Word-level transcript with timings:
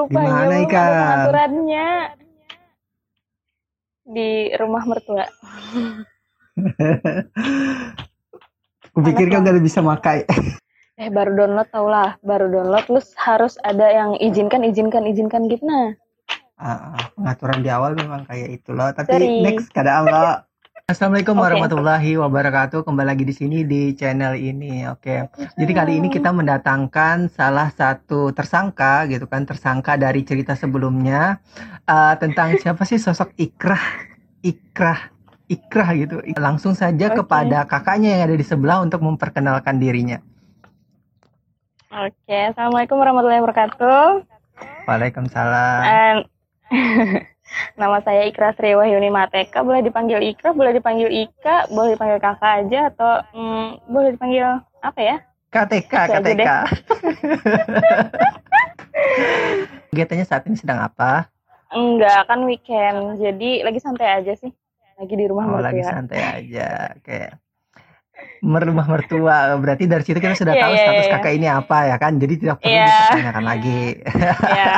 Rupanya 0.00 0.48
Gimana, 0.48 0.64
Ika? 0.64 0.80
ada 0.80 0.96
pengaturannya 0.96 1.88
di 4.08 4.30
rumah 4.56 4.82
mertua. 4.88 5.28
Kupikir 8.96 9.28
kan 9.28 9.44
gak 9.44 9.60
bisa 9.60 9.84
makai. 9.84 10.24
Eh 11.00 11.08
baru 11.08 11.32
download 11.32 11.64
tau 11.72 11.88
lah, 11.88 12.20
baru 12.20 12.52
download 12.52 12.84
terus 12.84 13.16
harus 13.16 13.56
ada 13.64 13.88
yang 13.88 14.20
izinkan, 14.20 14.60
izinkan, 14.60 15.08
izinkan 15.08 15.48
gitu 15.48 15.64
nah. 15.64 15.96
Ah, 16.60 16.92
ah, 16.92 17.08
pengaturan 17.16 17.64
di 17.64 17.72
awal 17.72 17.96
memang 17.96 18.28
kayak 18.28 18.60
itu 18.60 18.76
loh. 18.76 18.92
Tapi 18.92 19.08
Sorry. 19.08 19.40
next 19.40 19.72
kada 19.72 20.04
Allah. 20.04 20.44
Assalamualaikum 20.90 21.38
Oke. 21.38 21.46
warahmatullahi 21.46 22.18
wabarakatuh. 22.18 22.82
Kembali 22.82 23.14
lagi 23.14 23.22
di 23.22 23.30
sini 23.30 23.62
di 23.62 23.94
channel 23.94 24.34
ini. 24.34 24.90
Oke. 24.90 25.30
Jadi 25.54 25.70
kali 25.70 26.02
ini 26.02 26.10
kita 26.10 26.34
mendatangkan 26.34 27.30
salah 27.30 27.70
satu 27.70 28.34
tersangka 28.34 29.06
gitu 29.06 29.30
kan, 29.30 29.46
tersangka 29.46 29.94
dari 29.94 30.26
cerita 30.26 30.58
sebelumnya 30.58 31.38
eh, 31.86 32.14
tentang 32.18 32.58
siapa 32.58 32.82
sih 32.82 32.98
sosok 32.98 33.38
Ikrah, 33.38 34.10
Ikrah, 34.42 35.14
Ikrah 35.46 35.90
gitu. 35.94 36.26
Langsung 36.34 36.74
saja 36.74 37.14
Oke. 37.14 37.22
kepada 37.22 37.70
kakaknya 37.70 38.18
yang 38.18 38.22
ada 38.26 38.34
di 38.34 38.42
sebelah 38.42 38.82
untuk 38.82 39.06
memperkenalkan 39.06 39.78
dirinya. 39.78 40.18
Oke, 41.94 42.50
assalamualaikum 42.50 42.98
warahmatullahi 42.98 43.38
wabarakatuh. 43.38 44.26
Waalaikumsalam. 44.90 45.82
And 45.86 46.18
nama 47.74 47.98
saya 48.00 48.24
Ikra 48.24 48.52
Sri 48.54 48.72
Wahyuni 48.72 49.08
Mateka. 49.08 49.62
Boleh 49.62 49.80
dipanggil 49.80 50.20
Ikra, 50.22 50.52
boleh 50.52 50.72
dipanggil 50.72 51.08
Ika, 51.08 51.68
boleh 51.68 51.94
dipanggil 51.94 52.18
kakak 52.18 52.66
aja 52.66 52.80
atau 52.90 53.12
mm, 53.32 53.68
boleh 53.88 54.10
dipanggil 54.14 54.46
apa 54.80 55.00
ya? 55.00 55.16
KTK, 55.50 55.92
KTK. 55.92 56.48
Kegiatannya 59.90 60.22
saat 60.22 60.46
ini 60.46 60.54
sedang 60.54 60.86
apa? 60.86 61.26
Enggak, 61.70 62.26
kan 62.26 62.46
weekend. 62.46 63.18
Jadi 63.18 63.62
lagi 63.62 63.80
santai 63.82 64.22
aja 64.22 64.32
sih. 64.34 64.50
Lagi 64.94 65.14
di 65.16 65.26
rumah 65.26 65.46
Oh, 65.48 65.58
mertua. 65.58 65.70
lagi 65.70 65.82
santai 65.82 66.20
aja. 66.22 66.94
Oke. 66.94 67.20
Merumah 68.40 68.88
mertua. 68.88 69.52
Berarti 69.56 69.84
dari 69.84 70.00
situ 70.00 70.16
kita 70.16 70.32
sudah 70.32 70.56
Iya, 70.56 70.62
tahu 70.64 70.72
iya, 70.72 70.82
status 70.82 71.06
iya. 71.06 71.12
kakak 71.12 71.32
ini 71.36 71.46
apa 71.46 71.78
ya 71.86 71.96
kan? 71.96 72.12
Jadi 72.16 72.34
tidak 72.40 72.56
perlu 72.58 72.72
Iya. 72.72 72.88
dipertanyakan 72.88 73.44
lagi. 73.44 73.82
ya. 74.50 74.74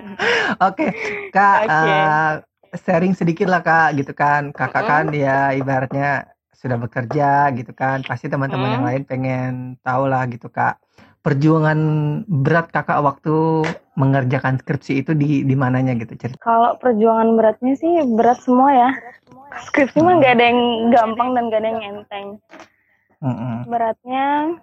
Oke, 0.66 0.86
Kak, 1.28 1.58
Oke. 1.62 1.72
eh, 1.72 2.32
sharing 2.76 3.12
sedikit 3.12 3.46
lah 3.46 3.60
Kak, 3.60 3.88
gitu 3.94 4.12
kan. 4.12 4.48
Kakak 4.50 4.82
Mm-mm. 4.82 4.90
kan 4.90 5.04
ya 5.12 5.52
ibaratnya 5.52 6.08
sudah 6.52 6.76
bekerja 6.76 7.52
gitu 7.52 7.72
kan. 7.72 8.00
Pasti 8.00 8.26
teman-teman 8.26 8.64
Mm. 8.64 8.74
yang 8.80 8.84
lain 8.84 9.02
pengen 9.04 9.52
tahu 9.80 10.08
lah 10.08 10.24
gitu 10.26 10.48
Kak. 10.48 10.80
Perjuangan 11.26 11.78
berat 12.30 12.70
Kakak 12.70 13.02
waktu 13.02 13.66
mengerjakan 13.98 14.62
skripsi 14.62 15.02
itu 15.02 15.10
di 15.10 15.42
di 15.42 15.58
mananya 15.58 15.98
gitu 15.98 16.14
cerita. 16.14 16.38
Kalau 16.38 16.78
perjuangan 16.78 17.34
beratnya 17.34 17.74
sih 17.74 17.98
berat 18.14 18.38
semua 18.46 18.70
ya. 18.70 18.90
Skripsi 19.66 20.06
mah 20.06 20.22
nggak 20.22 20.38
ada 20.38 20.44
yang 20.46 20.60
gampang 20.94 21.34
dan 21.34 21.42
nggak 21.50 21.60
ada 21.66 21.68
yang 21.74 21.82
enteng. 21.82 22.26
Beratnya 23.66 24.54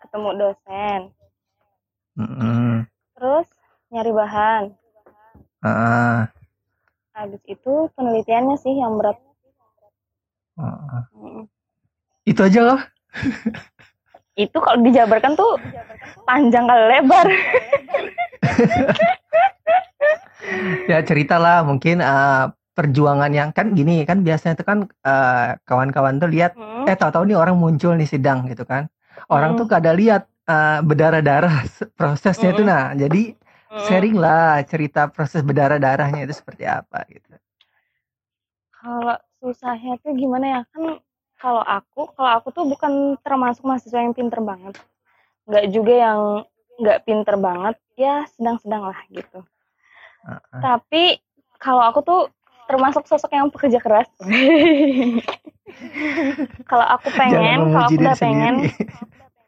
ketemu 0.00 0.30
dosen, 0.40 1.00
terus 3.12 3.46
nyari 3.92 4.12
bahan. 4.16 4.62
Ah, 5.60 6.32
Habis 7.12 7.44
itu 7.44 7.92
penelitiannya 7.92 8.56
sih 8.56 8.72
yang 8.72 8.96
berat. 8.96 9.20
Itu 12.24 12.40
aja 12.40 12.60
loh. 12.64 12.80
Itu 14.36 14.60
kalau 14.60 14.84
dijabarkan 14.84 15.32
tuh 15.34 15.56
panjang 16.28 16.68
kali 16.68 16.84
lebar. 16.92 17.26
Ya 20.86 21.02
ceritalah 21.02 21.66
mungkin 21.66 21.98
eh, 21.98 22.44
perjuangan 22.76 23.32
yang 23.34 23.50
kan 23.50 23.74
gini 23.74 24.06
kan 24.06 24.22
biasanya 24.22 24.54
itu 24.60 24.64
kan 24.64 24.78
eh, 25.02 25.58
kawan-kawan 25.66 26.22
tuh 26.22 26.30
lihat 26.30 26.54
Hmm. 26.54 26.86
eh 26.86 26.94
tahu-tahu 26.94 27.26
nih 27.26 27.34
orang 27.34 27.56
muncul 27.58 27.98
nih 27.98 28.06
sidang 28.06 28.46
gitu 28.46 28.62
kan. 28.62 28.86
Orang 29.26 29.56
Hmm. 29.56 29.58
tuh 29.64 29.66
kada 29.66 29.90
lihat 29.90 30.30
eh, 30.46 30.78
berdarah-darah 30.86 31.66
prosesnya 31.98 32.54
itu 32.54 32.62
Mm-mm. 32.62 32.70
nah. 32.70 32.94
Jadi 32.94 33.34
Mm. 33.66 33.82
sharing 33.82 34.16
lah 34.16 34.62
cerita 34.62 35.10
proses 35.10 35.42
berdarah-darahnya 35.42 36.22
itu 36.22 36.38
seperti 36.38 36.62
apa 36.70 37.02
gitu. 37.10 37.34
Kalau 38.70 39.18
susahnya 39.42 39.98
tuh 40.06 40.14
gimana 40.14 40.46
ya 40.46 40.60
kan 40.70 41.02
kalau 41.36 41.60
aku 41.60 42.08
kalau 42.16 42.30
aku 42.40 42.48
tuh 42.50 42.64
bukan 42.64 43.14
termasuk 43.20 43.62
mahasiswa 43.62 44.00
yang 44.00 44.16
pinter 44.16 44.40
banget 44.40 44.74
nggak 45.46 45.66
juga 45.70 45.92
yang 45.94 46.20
nggak 46.76 46.98
pinter 47.04 47.36
banget 47.36 47.76
ya 47.94 48.24
sedang-sedang 48.36 48.92
lah 48.92 49.00
gitu 49.08 49.40
Ah, 50.26 50.42
ah. 50.50 50.60
tapi 50.60 51.22
kalau 51.56 51.86
aku 51.86 52.02
tuh 52.02 52.20
termasuk 52.66 53.06
sosok 53.06 53.30
yang 53.30 53.46
pekerja 53.46 53.78
keras 53.78 54.10
kalau 56.70 56.86
aku 56.88 57.08
pengen 57.14 57.70
kalau 57.70 57.86
aku 57.86 58.00
udah 58.00 58.16
pengen 58.18 58.54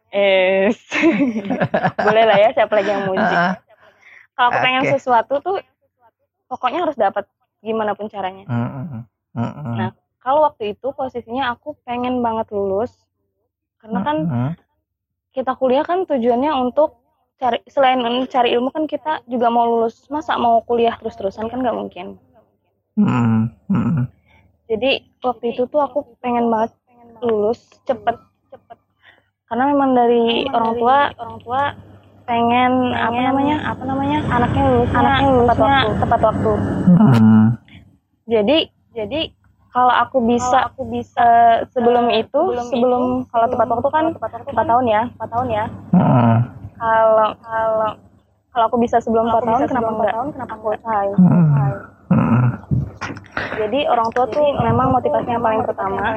eh 0.09 0.71
boleh 2.07 2.25
lah 2.25 2.39
ya 2.39 2.49
siapa 2.55 2.73
lagi 2.79 2.91
yang 2.95 3.05
muji 3.05 3.35
Ah, 3.35 3.53
ah. 3.53 3.57
kalau 4.33 4.47
aku 4.55 4.59
pengen 4.63 4.83
Oke. 4.87 4.93
sesuatu 4.95 5.35
tuh 5.43 5.57
pokoknya 6.47 6.87
harus 6.87 6.97
dapat 6.97 7.25
gimana 7.59 7.93
pun 7.93 8.07
caranya 8.07 8.47
Mm, 8.47 8.71
mm, 8.71 8.87
mm, 9.35 9.43
mm. 9.43 9.75
Nah, 9.77 9.91
kalau 10.29 10.45
waktu 10.45 10.77
itu 10.77 10.93
posisinya 10.93 11.57
aku 11.57 11.73
pengen 11.89 12.21
banget 12.21 12.53
lulus 12.53 12.93
karena 13.81 14.05
kan 14.05 14.17
kita 15.33 15.57
kuliah 15.57 15.89
kan 15.89 16.05
tujuannya 16.05 16.53
untuk 16.53 17.01
cari 17.41 17.65
selain 17.71 18.03
cari 18.29 18.53
ilmu 18.53 18.69
kan 18.75 18.85
kita 18.85 19.25
juga 19.31 19.49
mau 19.49 19.65
lulus. 19.65 20.05
Masa 20.13 20.37
mau 20.37 20.61
kuliah 20.69 20.99
terus-terusan 21.01 21.49
kan 21.49 21.65
nggak 21.65 21.79
mungkin. 21.79 22.21
Jadi 24.69 25.07
waktu 25.25 25.57
itu 25.57 25.65
tuh 25.71 25.81
aku 25.81 26.05
pengen 26.21 26.53
banget 26.53 26.77
lulus 27.25 27.65
cepet. 27.89 28.21
Cepet 28.53 28.79
karena 29.49 29.65
memang 29.73 29.97
dari 29.97 30.45
orang 30.53 30.77
tua 30.77 30.97
orang 31.17 31.39
tua 31.41 31.63
pengen, 32.29 32.93
apa 32.93 33.17
namanya 33.17 33.57
apa 33.65 33.83
namanya 33.89 34.19
anaknya 34.29 34.65
lulus 34.69 34.93
anaknya 34.93 35.29
tepat 35.41 35.57
waktu. 35.65 35.91
Tepat 36.05 36.21
waktu. 36.21 36.53
Mm. 37.01 37.47
jadi 38.29 38.57
jadi 38.93 39.21
kalau 39.69 39.93
aku 39.93 40.19
bisa 40.25 40.73
aku 40.73 40.83
bisa 40.89 41.29
sebelum 41.77 42.09
itu 42.09 42.41
sebelum 42.73 43.29
kalau 43.29 43.47
tepat 43.53 43.67
waktu 43.69 43.89
kan 43.93 44.05
empat 44.17 44.67
tahun 44.67 44.85
ya. 44.89 45.03
empat 45.13 45.29
tahun 45.29 45.49
ya. 45.53 45.65
Mm. 45.93 46.37
kalau 46.79 47.29
kalau 47.43 47.91
kalau 48.55 48.65
aku 48.73 48.77
bisa 48.81 48.97
sebelum 49.03 49.29
empat 49.29 49.43
tahun 49.45 49.61
kenapa 49.69 49.89
enggak? 49.93 50.15
kenapa 50.33 50.53
aku 50.57 50.67
usahain 50.73 51.17
jadi 53.59 53.81
orang 53.91 54.09
tua 54.15 54.25
tuh 54.31 54.47
memang 54.63 54.95
motivasinya 54.95 55.41
paling 55.43 55.63
pertama 55.67 56.15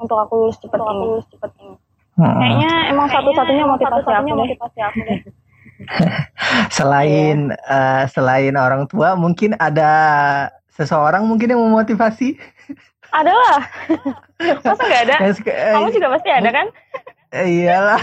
untuk 0.00 0.16
aku 0.16 0.32
lulus 0.48 0.56
cepet 0.64 0.80
ini. 0.80 1.04
lulus 1.04 1.26
cepet 1.28 1.50
ini. 1.60 1.76
Mm. 2.20 2.36
kayaknya 2.36 2.70
emang 2.92 3.06
satu-satunya 3.08 3.64
motivasi 3.64 4.80
aku 4.82 5.00
deh. 5.08 5.20
Selain 6.76 7.52
eh, 7.56 8.04
selain 8.12 8.52
orang 8.56 8.84
tua, 8.84 9.16
mungkin 9.16 9.56
ada 9.56 9.92
seseorang 10.72 11.22
mungkin 11.24 11.50
yang 11.50 11.62
memotivasi. 11.62 12.38
ada 13.10 13.34
lah 13.34 13.58
masa 14.70 14.82
nggak 14.86 15.02
ada 15.02 15.16
eh, 15.26 15.74
kamu 15.74 15.88
juga 15.90 16.08
pasti 16.14 16.30
ada 16.30 16.50
kan 16.54 16.66
eh, 17.34 17.46
iyalah. 17.58 17.98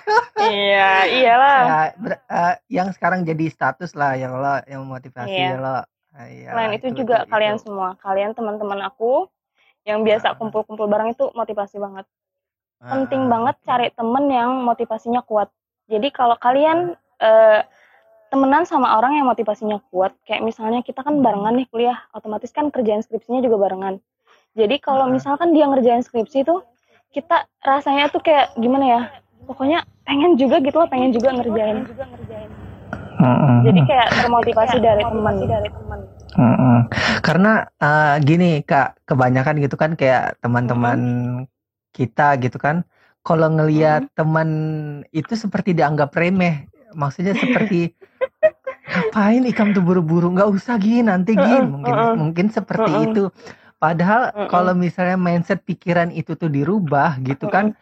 iya 0.50 0.90
iyalah 1.06 1.58
Ya, 1.58 1.80
ber- 1.94 2.22
eh, 2.26 2.54
yang 2.70 2.88
sekarang 2.90 3.22
jadi 3.22 3.46
status 3.50 3.94
lah 3.94 4.14
yang 4.14 4.34
lo 4.34 4.58
yang 4.66 4.82
memotivasi 4.82 5.30
Iya. 5.34 5.58
lo. 5.58 5.78
Ah, 6.10 6.26
iyalah, 6.26 6.52
Selain 6.58 6.72
itu 6.74 6.88
juga 6.90 7.16
itu. 7.22 7.30
kalian 7.30 7.56
semua, 7.62 7.94
kalian 8.02 8.34
teman-teman 8.34 8.82
aku 8.82 9.30
yang 9.86 10.02
biasa 10.02 10.34
kumpul-kumpul 10.34 10.90
bareng 10.90 11.14
itu 11.14 11.30
motivasi 11.30 11.78
banget. 11.78 12.06
Penting 12.82 13.26
Ah, 13.26 13.30
banget 13.30 13.56
cari 13.62 13.88
temen 13.94 14.24
yang 14.26 14.50
motivasinya 14.62 15.22
kuat. 15.22 15.50
Jadi 15.86 16.10
kalau 16.10 16.34
kalian 16.34 16.94
eh, 17.18 17.60
temenan 18.28 18.68
sama 18.68 19.00
orang 19.00 19.16
yang 19.16 19.26
motivasinya 19.28 19.80
kuat, 19.88 20.12
kayak 20.28 20.44
misalnya 20.44 20.84
kita 20.84 21.00
kan 21.00 21.24
barengan 21.24 21.56
nih 21.56 21.66
kuliah, 21.72 21.98
otomatis 22.12 22.52
kan 22.52 22.68
kerjaan 22.68 23.00
skripsinya 23.00 23.40
juga 23.40 23.56
barengan. 23.68 24.00
Jadi 24.56 24.76
kalau 24.80 25.08
Ah. 25.08 25.12
misalkan 25.12 25.56
dia 25.56 25.64
ngerjain 25.68 26.04
skripsi 26.04 26.44
tuh, 26.44 26.64
kita 27.12 27.48
rasanya 27.64 28.12
tuh 28.12 28.20
kayak 28.20 28.52
gimana 28.60 28.84
ya? 28.84 29.00
Pokoknya 29.48 29.80
pengen 30.04 30.36
juga 30.36 30.60
gitu 30.60 30.76
loh, 30.76 30.88
pengen 30.88 31.10
juga 31.16 31.32
ngerjain. 31.32 31.88
Mm-mm. 33.18 33.56
Jadi 33.66 33.80
kayak 33.82 34.08
termotivasi 34.22 34.76
dari 34.78 35.02
teman. 35.02 35.34
Mm-mm. 36.38 36.78
Karena 37.24 37.66
eh, 37.80 38.14
gini 38.22 38.60
kak, 38.62 39.02
kebanyakan 39.08 39.58
gitu 39.58 39.74
kan 39.74 39.96
kayak 39.98 40.36
teman-teman 40.44 41.00
kita 41.96 42.36
gitu 42.38 42.60
kan, 42.60 42.84
kalau 43.24 43.48
ngelihat 43.50 44.06
teman 44.14 44.48
itu 45.10 45.34
seperti 45.34 45.74
dianggap 45.74 46.14
remeh, 46.14 46.68
maksudnya 46.94 47.34
seperti 47.34 47.90
ngapain 48.88 49.44
ikam 49.44 49.76
tuh 49.76 49.84
buru-buru, 49.84 50.32
nggak 50.32 50.48
usah 50.48 50.80
gini 50.80 51.04
nanti 51.04 51.36
gini, 51.36 51.68
mungkin 51.68 51.94
mm-mm. 51.94 52.14
mungkin 52.16 52.46
seperti 52.48 52.88
Mm-mm. 52.90 53.06
itu. 53.12 53.24
Padahal 53.78 54.34
kalau 54.48 54.74
misalnya 54.74 55.14
mindset 55.14 55.62
pikiran 55.62 56.10
itu 56.10 56.34
tuh 56.34 56.50
dirubah 56.50 57.20
gitu 57.22 57.46
kan, 57.46 57.76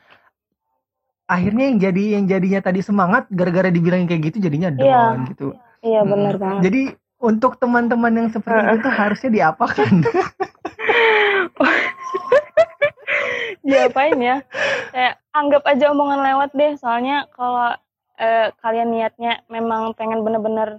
akhirnya 1.26 1.64
yang 1.73 1.79
jadi 1.81 2.03
yang 2.20 2.25
jadinya 2.29 2.61
tadi 2.62 2.81
semangat 2.85 3.26
gara-gara 3.32 3.70
dibilang 3.70 4.05
kayak 4.05 4.31
gitu 4.31 4.38
jadinya 4.44 4.70
down 4.70 4.87
Iya. 5.25 5.29
gitu. 5.32 5.47
iya 5.82 6.00
Mm-mm. 6.05 6.11
benar 6.12 6.35
banget 6.37 6.62
Jadi 6.69 6.82
untuk 7.17 7.56
teman-teman 7.56 8.12
yang 8.12 8.29
seperti 8.29 8.76
itu 8.76 8.88
harusnya 8.93 9.31
diapakan? 9.32 9.93
diapain 13.67 14.19
ya 14.20 14.37
kayak 14.94 15.14
anggap 15.35 15.62
aja 15.67 15.91
omongan 15.91 16.20
lewat 16.23 16.50
deh 16.55 16.73
soalnya 16.79 17.26
kalau 17.35 17.75
eh, 18.17 18.55
kalian 18.62 18.94
niatnya 18.94 19.43
memang 19.50 19.91
pengen 19.99 20.23
bener-bener 20.23 20.79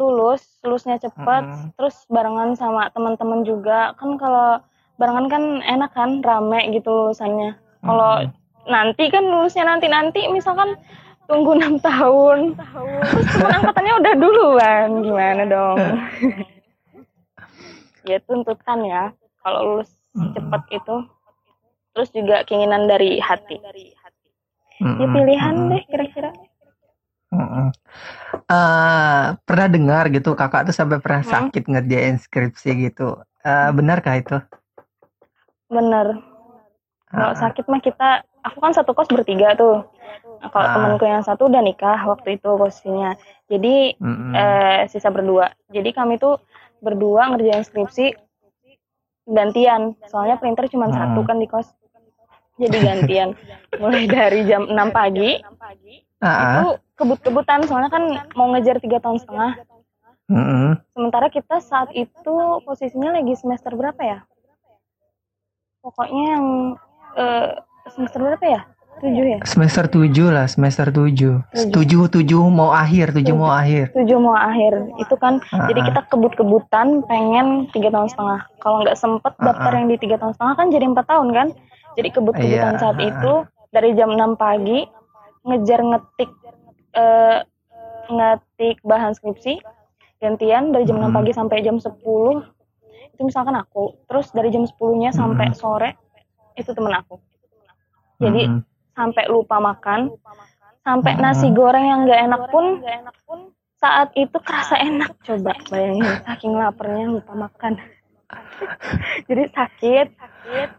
lulus 0.00 0.40
lulusnya 0.64 0.96
cepet 0.96 1.42
Mm-mm. 1.44 1.76
terus 1.76 2.08
barengan 2.08 2.56
sama 2.56 2.88
teman-teman 2.96 3.44
juga 3.44 3.92
kan 4.00 4.16
kalau 4.16 4.56
barengan 4.96 5.28
kan 5.28 5.44
enak 5.64 5.92
kan 5.92 6.24
rame 6.24 6.72
gitu 6.72 6.88
lulusannya 6.88 7.52
kalau 7.84 8.24
Mm-mm. 8.24 8.32
nanti 8.72 9.12
kan 9.12 9.24
lulusnya 9.28 9.68
nanti 9.68 9.92
nanti 9.92 10.20
misalkan 10.32 10.80
tunggu 11.28 11.52
enam 11.60 11.76
tahun 11.76 12.56
terus 12.56 13.26
teman 13.36 13.52
angkatannya 13.60 13.94
udah 14.00 14.14
duluan 14.16 14.88
gimana 15.04 15.42
dong 15.44 15.78
ya 18.08 18.18
tuntutan 18.24 18.80
ya 18.82 19.02
kalau 19.44 19.76
lulus 19.76 19.92
Mm-mm. 20.16 20.32
cepet 20.32 20.62
itu 20.82 20.96
terus 21.92 22.08
juga 22.16 22.36
keinginan 22.48 22.88
dari 22.88 23.20
hati 23.20 23.60
ya 23.60 23.70
Mm-mm. 24.80 25.12
pilihan 25.12 25.54
Mm-mm. 25.54 25.70
deh 25.76 25.82
kira-kira 25.92 26.32
Eh, 27.32 29.24
pernah 29.48 29.68
dengar 29.72 30.12
gitu 30.12 30.36
kakak 30.36 30.68
tuh 30.68 30.76
sampai 30.76 31.00
pernah 31.00 31.24
Hmm. 31.24 31.32
sakit 31.48 31.64
ngerjain 31.64 32.16
skripsi 32.20 32.70
gitu. 32.90 33.16
Eh, 33.42 33.70
benarkah 33.72 34.20
itu? 34.20 34.36
bener 35.72 36.20
kalau 37.08 37.32
Ah, 37.32 37.40
sakit 37.40 37.64
mah 37.64 37.80
kita 37.80 38.08
aku 38.44 38.60
kan 38.60 38.76
satu 38.76 38.92
kos 38.92 39.08
bertiga 39.08 39.56
tuh 39.56 39.88
Nah, 40.42 40.50
kalau 40.52 40.68
Ah. 40.68 40.74
temanku 40.74 41.04
yang 41.06 41.22
satu 41.24 41.46
udah 41.48 41.62
nikah 41.62 42.02
waktu 42.04 42.36
itu 42.36 42.50
posisinya 42.58 43.16
jadi 43.48 43.94
mm-mm. 43.96 44.34
eh, 44.36 44.80
sisa 44.90 45.08
berdua 45.08 45.54
jadi 45.72 45.96
kami 45.96 46.18
tuh 46.20 46.36
berdua 46.84 47.30
ngerjain 47.32 47.62
skripsi 47.64 48.12
gantian 49.24 49.94
soalnya 50.10 50.36
printer 50.36 50.66
cuma 50.68 50.90
Hmm. 50.90 50.98
satu 50.98 51.20
kan 51.24 51.38
di 51.38 51.46
kos 51.48 51.72
jadi 52.58 52.76
gantian 52.84 53.28
mulai 53.80 54.04
dari 54.10 54.44
jam 54.44 54.66
6 54.68 54.92
pagi 54.92 55.40
Ah. 56.22 56.62
itu 56.62 56.68
kebut-kebutan 56.94 57.66
soalnya 57.66 57.90
kan 57.90 58.04
mau 58.38 58.54
ngejar 58.54 58.78
tiga 58.78 59.02
tahun 59.02 59.18
setengah 59.18 59.58
Mm-mm. 60.30 60.78
sementara 60.94 61.26
kita 61.28 61.58
saat 61.58 61.90
itu 61.92 62.32
posisinya 62.62 63.18
lagi 63.18 63.34
semester 63.34 63.74
berapa 63.74 63.98
ya 63.98 64.18
pokoknya 65.82 66.24
yang 66.38 66.46
eh, 67.18 67.48
semester 67.90 68.22
berapa 68.22 68.46
ya 68.46 68.62
tujuh 69.02 69.24
ya 69.24 69.38
Semester 69.42 69.90
7 69.90 70.30
lah, 70.30 70.46
semester 70.46 70.92
7. 70.94 71.42
Tujuh. 71.74 72.06
7 72.06 72.22
7 72.22 72.38
mau 72.46 72.70
akhir, 72.70 73.10
7 73.16 73.34
mau 73.34 73.50
akhir. 73.50 73.90
tujuh 73.96 74.18
mau 74.20 74.36
akhir 74.36 74.78
itu 75.00 75.14
kan 75.18 75.42
Ah, 75.50 75.66
jadi 75.66 75.80
ah. 75.82 75.86
kita 75.90 76.00
kebut-kebutan 76.06 77.02
pengen 77.10 77.66
tiga 77.74 77.90
tahun 77.90 78.06
setengah 78.12 78.40
kalau 78.62 78.86
nggak 78.86 78.94
sempet 78.94 79.32
daftar 79.42 79.72
ah. 79.74 79.76
yang 79.80 79.88
di 79.90 79.96
tiga 79.98 80.16
tahun 80.22 80.38
setengah 80.38 80.54
kan 80.54 80.66
jadi 80.70 80.84
empat 80.86 81.06
tahun 81.08 81.28
kan 81.34 81.46
jadi 81.98 82.08
kebut-kebutan 82.14 82.72
Iya, 82.76 82.80
saat 82.80 82.98
itu 83.02 83.32
dari 83.74 83.90
jam 83.98 84.14
6 84.14 84.38
pagi 84.38 84.86
ngejar 85.42 85.80
ngetik 85.82 86.30
eh, 86.94 87.38
ngetik 88.10 88.76
bahan 88.82 89.14
skripsi 89.14 89.62
gantian 90.22 90.70
dari 90.70 90.86
jam 90.86 91.02
6 91.02 91.10
Mm-mm. 91.10 91.14
pagi 91.18 91.32
sampai 91.34 91.66
jam 91.66 91.82
10 91.82 91.90
itu 93.12 93.20
misalkan 93.26 93.58
aku 93.58 93.98
terus 94.06 94.30
dari 94.30 94.54
jam 94.54 94.62
10 94.62 94.78
nya 95.02 95.10
sampai 95.10 95.50
Mm-mm. 95.50 95.58
sore 95.58 95.90
itu 96.54 96.70
temen 96.70 96.94
aku 96.94 97.18
jadi 98.22 98.46
Mm-mm. 98.46 98.62
sampai 98.94 99.24
lupa 99.26 99.58
makan 99.58 100.14
sampai 100.86 101.12
Mm-mm. 101.18 101.24
nasi 101.26 101.50
goreng 101.50 101.86
yang 101.90 102.06
nggak 102.06 102.20
enak 102.30 102.42
pun 102.54 102.78
saat 103.82 104.14
itu 104.14 104.38
kerasa 104.38 104.78
enak 104.78 105.10
coba 105.26 105.58
bayangin 105.66 106.06
saking 106.22 106.54
laparnya 106.54 107.18
lupa 107.18 107.34
makan 107.34 107.82
jadi 109.28 109.42
sakit 109.50 110.06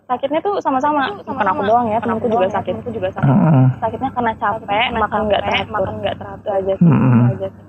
sakitnya 0.08 0.40
tuh 0.44 0.60
sama-sama 0.64 1.20
bukan 1.24 1.48
aku 1.48 1.62
doang 1.68 1.88
ya 1.92 2.00
temanku 2.04 2.28
juga 2.28 2.48
sakit 2.52 2.84
aku 2.84 2.90
juga 2.92 3.10
sakit 3.16 3.30
Mm-mm. 3.30 3.66
sakitnya 3.80 4.10
karena 4.12 4.32
capek 4.40 4.88
makan 4.96 5.20
nggak 5.28 5.42
teratur 5.44 5.72
makan 5.72 5.94
nggak 6.02 6.16
teratur 6.20 6.52
aja 6.54 6.74
sih 6.78 6.88
itu 6.88 7.24
aja 7.34 7.48
sih. 7.52 7.64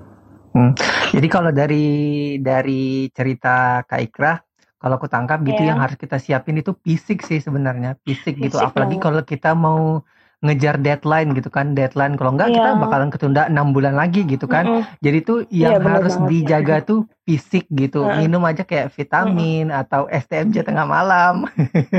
Hmm. 0.54 0.70
Jadi 1.10 1.26
kalau 1.26 1.50
dari 1.50 1.86
dari 2.38 3.10
cerita 3.10 3.82
Kak 3.82 3.98
Ikra, 4.06 4.38
kalau 4.78 5.02
aku 5.02 5.10
tangkap 5.10 5.42
gitu 5.42 5.66
Iya. 5.66 5.74
yang 5.74 5.82
harus 5.82 5.98
kita 5.98 6.22
siapin 6.22 6.62
itu 6.62 6.78
fisik 6.78 7.26
sih 7.26 7.42
sebenarnya, 7.42 7.98
fisik, 8.06 8.38
gitu. 8.38 8.62
Fisik 8.62 8.70
Apalagi 8.70 9.02
banget. 9.02 9.02
kalau 9.02 9.22
kita 9.26 9.50
mau 9.58 10.06
ngejar 10.44 10.76
deadline 10.76 11.32
gitu 11.32 11.48
kan, 11.48 11.72
deadline 11.72 12.14
kalau 12.14 12.36
enggak 12.36 12.52
kita 12.52 12.68
Iya. 12.68 12.78
bakalan 12.78 13.08
ketunda 13.08 13.48
enam 13.48 13.72
bulan 13.72 13.92
lagi 13.92 14.22
gitu 14.22 14.44
kan. 14.44 14.64
Mm-mm. 14.64 14.84
Jadi 15.00 15.18
tuh 15.20 15.38
Iya, 15.48 15.74
yang 15.74 15.82
bener 15.82 15.96
harus 15.98 16.14
banget. 16.14 16.28
dijaga 16.30 16.76
tuh 16.84 17.00
fisik 17.22 17.64
gitu. 17.70 18.04
Heeh. 18.04 18.20
Minum 18.20 18.44
aja 18.44 18.60
kayak 18.60 18.92
vitamin 18.92 19.72
atau 19.72 20.04
STMJ 20.06 20.62
tengah 20.62 20.84
malam, 20.84 21.48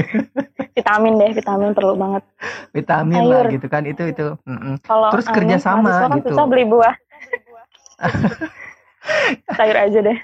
vitamin 0.77 1.18
deh 1.18 1.31
vitamin 1.33 1.74
perlu 1.74 1.95
banget 1.95 2.21
vitamin 2.71 3.18
Sayur. 3.19 3.33
lah 3.33 3.44
gitu 3.50 3.65
kan. 3.65 3.81
Itu 3.83 4.03
itu. 4.06 4.27
Mm-mm. 4.45 4.77
kalau 4.80 5.09
Terus 5.09 5.25
kerja 5.27 5.57
sama 5.57 6.06
kan 6.06 6.15
gitu. 6.15 6.30
susah 6.30 6.45
beli 6.45 6.63
buah 6.63 6.94
sayur 9.51 9.77
aja 9.80 10.00
deh 10.01 10.18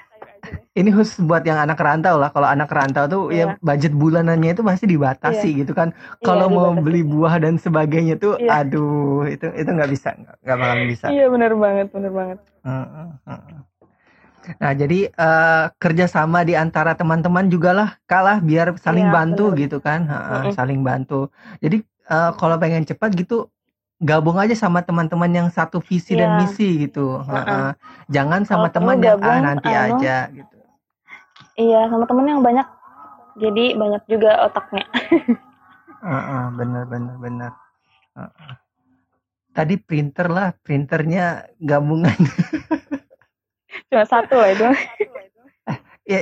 Ini 0.72 0.88
khusus 0.96 1.20
buat 1.20 1.44
yang 1.44 1.60
anak 1.60 1.76
rantau 1.76 2.16
lah. 2.16 2.32
Kalau 2.32 2.48
anak 2.48 2.68
rantau 2.72 3.04
tuh 3.04 3.22
ya 3.28 3.52
Iya. 3.52 3.60
budget 3.60 3.92
bulanannya 3.92 4.56
itu 4.56 4.64
pasti 4.64 4.88
dibatasi 4.88 5.48
gitu 5.60 5.72
kan. 5.76 5.92
Kalau 6.24 6.48
Iya, 6.48 6.56
mau 6.56 6.72
beli 6.80 7.04
buah 7.04 7.34
dan 7.44 7.60
sebagainya 7.60 8.16
tuh, 8.16 8.40
Iya. 8.40 8.64
aduh, 8.64 9.28
itu 9.28 9.46
itu 9.52 9.68
nggak 9.68 9.90
bisa, 9.92 10.08
nggak 10.16 10.36
bakalan 10.48 10.80
bisa. 10.88 11.06
iya 11.12 11.24
banget 11.28 11.86
bener 11.92 12.12
banget 12.12 12.38
Heeh, 12.64 13.08
heeh. 13.28 13.60
Nah, 14.58 14.72
jadi 14.74 15.06
eh, 15.06 15.64
kerjasama 15.78 16.42
di 16.42 16.54
antara 16.58 16.98
teman-teman 16.98 17.46
juga 17.46 17.70
lah, 17.70 17.88
kalah 18.10 18.42
biar 18.42 18.74
saling 18.82 19.06
Iya, 19.06 19.14
bantu 19.14 19.42
bener. 19.54 19.60
gitu 19.62 19.76
kan, 19.78 20.00
Heeh, 20.10 20.42
Mm-mm. 20.42 20.54
saling 20.58 20.80
bantu. 20.82 21.30
Jadi 21.62 21.76
eh, 22.10 22.30
kalau 22.40 22.56
pengen 22.58 22.82
cepat 22.82 23.10
gitu, 23.14 23.46
gabung 24.02 24.34
aja 24.36 24.52
sama 24.52 24.82
teman-teman 24.82 25.30
yang 25.30 25.48
satu 25.48 25.78
visi 25.78 26.18
dan 26.18 26.34
Iya. 26.34 26.38
misi 26.42 26.68
gitu. 26.84 27.22
Heeh. 27.22 27.72
Jangan 28.10 28.42
sama 28.42 28.66
perlu 28.68 28.74
teman 28.74 28.96
yang 28.98 29.18
ah 29.22 29.38
gabung, 29.38 29.38
nanti 29.46 29.70
anu, 29.70 29.96
aja 29.96 30.16
gitu. 30.34 30.56
iya 31.54 31.86
sama 31.86 32.04
temen 32.04 32.26
yang 32.26 32.42
banyak 32.42 32.66
jadi 33.38 33.78
banyak 33.78 34.02
juga 34.08 34.30
otaknya 34.44 34.84
Heeh, 36.02 36.44
bener 36.58 36.84
bener 36.84 37.16
bener. 37.16 37.52
Heeh. 38.18 38.52
Tadi 39.52 39.74
printer 39.78 40.26
lah, 40.26 40.50
printernya 40.58 41.46
gabungan. 41.62 42.16
cuma 43.88 44.04
satu 44.04 44.36
lah 44.36 44.50
itu 44.50 44.64
ya, 46.12 46.20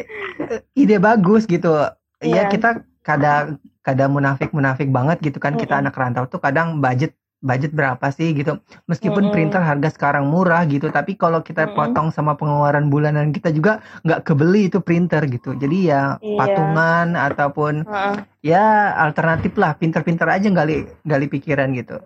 ide 0.74 0.96
bagus 0.98 1.46
gitu. 1.46 1.72
Ya 2.20 2.44
Iya. 2.44 2.52
kita 2.52 2.70
kadang 3.00 3.56
kadang 3.80 4.12
munafik 4.12 4.52
munafik 4.52 4.92
banget 4.92 5.24
gitu 5.24 5.40
kan 5.40 5.56
kita 5.56 5.80
Mm-mm. 5.80 5.88
anak 5.88 5.96
rantau 5.96 6.28
tuh 6.28 6.36
kadang 6.36 6.84
budget 6.84 7.16
budget 7.40 7.72
berapa 7.72 8.06
sih 8.12 8.36
gitu. 8.36 8.60
Meskipun 8.90 9.28
Mm-mm. 9.28 9.32
printer 9.34 9.62
harga 9.64 9.88
sekarang 9.92 10.28
murah 10.28 10.62
gitu, 10.68 10.92
tapi 10.92 11.16
kalau 11.16 11.40
kita 11.40 11.68
Mm-mm. 11.68 11.76
potong 11.76 12.08
sama 12.12 12.36
pengeluaran 12.36 12.92
bulanan 12.92 13.32
kita 13.32 13.50
juga 13.52 13.80
nggak 14.04 14.20
kebeli 14.28 14.68
itu 14.68 14.78
printer 14.80 15.24
gitu. 15.28 15.56
Jadi 15.56 15.90
ya 15.90 16.20
Iya. 16.20 16.36
patungan 16.38 17.16
ataupun 17.16 17.84
Heeh. 17.88 18.16
ya 18.44 18.92
alternatif 18.96 19.52
lah 19.60 19.72
pinter-pinter 19.76 20.28
aja 20.28 20.48
gali 20.52 20.84
gali 21.04 21.26
pikiran 21.28 21.72
gitu 21.76 22.00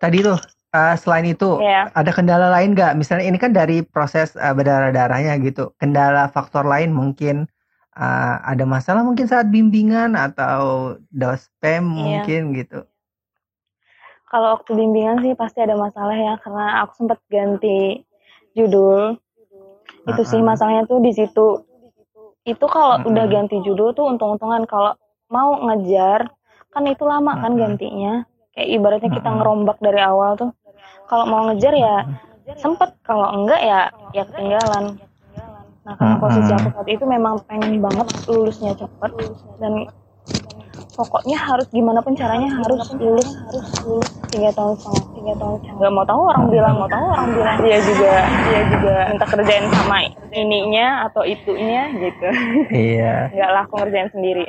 tadi 0.00 0.18
tuh 0.24 0.38
eh, 0.74 0.94
selain 0.98 1.26
itu 1.28 1.60
Iya. 1.62 1.92
ada 1.94 2.10
kendala 2.12 2.48
lain 2.52 2.74
nggak 2.76 2.96
misalnya 2.98 3.24
ini 3.28 3.38
kan 3.40 3.52
dari 3.54 3.80
proses 3.84 4.34
eh, 4.36 4.52
berdarah-darahnya 4.52 5.38
gitu 5.44 5.72
kendala 5.80 6.28
faktor 6.28 6.64
lain 6.66 6.90
mungkin 6.92 7.46
eh, 7.96 8.34
ada 8.42 8.64
masalah 8.66 9.02
mungkin 9.06 9.26
saat 9.28 9.48
bimbingan 9.48 10.16
atau 10.18 10.96
dospem 11.12 11.84
Iya. 11.84 12.24
mungkin 12.24 12.40
gitu 12.56 12.84
kalau 14.32 14.56
waktu 14.56 14.72
bimbingan 14.72 15.20
sih 15.20 15.36
pasti 15.36 15.60
ada 15.60 15.76
masalah 15.76 16.16
ya 16.16 16.40
karena 16.40 16.80
aku 16.80 17.04
sempat 17.04 17.20
ganti 17.28 18.00
judul. 18.56 19.20
Itu 20.08 20.24
sih 20.24 20.40
masalahnya 20.40 20.88
tuh 20.88 21.04
di 21.04 21.12
situ. 21.12 21.60
Itu 22.48 22.64
kalau 22.64 23.04
Uh-uh. 23.04 23.12
udah 23.12 23.28
ganti 23.28 23.60
judul 23.60 23.92
tuh 23.92 24.08
untung-untungan 24.08 24.64
kalau 24.64 24.96
mau 25.28 25.60
ngejar 25.68 26.32
kan 26.72 26.82
itu 26.88 27.04
lama 27.04 27.44
kan 27.44 27.52
Uh-uh. 27.52 27.60
gantinya. 27.60 28.24
Kayak 28.56 28.68
ibaratnya 28.72 29.10
kita 29.12 29.28
ngerombak 29.36 29.76
dari 29.84 30.00
awal 30.00 30.40
tuh. 30.40 30.50
Kalau 31.12 31.28
mau 31.28 31.52
ngejar 31.52 31.76
ya 31.76 32.08
sempet 32.56 32.88
kalau 33.04 33.36
enggak 33.36 33.60
ya 33.60 33.92
ya 34.16 34.24
ketinggalan. 34.32 34.96
Nah 35.84 35.92
karena 36.00 36.16
posisi 36.16 36.52
aku 36.56 36.68
saat 36.72 36.88
itu 36.88 37.04
memang 37.04 37.36
pengen 37.44 37.84
banget 37.84 38.08
lulusnya 38.32 38.72
cepet 38.80 39.12
dan 39.60 39.92
pokoknya 40.96 41.36
harus 41.36 41.66
gimana 41.72 42.00
pun 42.04 42.14
caranya 42.14 42.48
harus 42.52 42.92
lulus 42.96 43.28
harus 43.48 43.66
lulus 43.84 44.10
tiga 44.32 44.50
tahun 44.50 44.72
setengah 44.74 45.04
tiga 45.12 45.32
tahun 45.36 45.54
setengah 45.60 45.76
nggak 45.76 45.92
mau 45.92 46.04
tahu 46.08 46.20
orang 46.24 46.44
bilang 46.48 46.74
mau 46.74 46.88
tahu 46.88 47.04
orang 47.04 47.28
bilang 47.30 47.56
dia 47.60 47.78
juga 47.78 48.12
dia 48.48 48.60
juga 48.72 48.94
minta 49.12 49.26
kerjain 49.28 49.66
sama 49.68 49.96
ininya 50.32 50.86
atau 51.06 51.22
itunya 51.22 51.82
gitu 51.92 52.28
iya 52.72 53.28
nggak 53.28 53.50
lah 53.52 53.62
aku 53.62 53.74
ngerjain 53.76 54.08
sendiri 54.10 54.46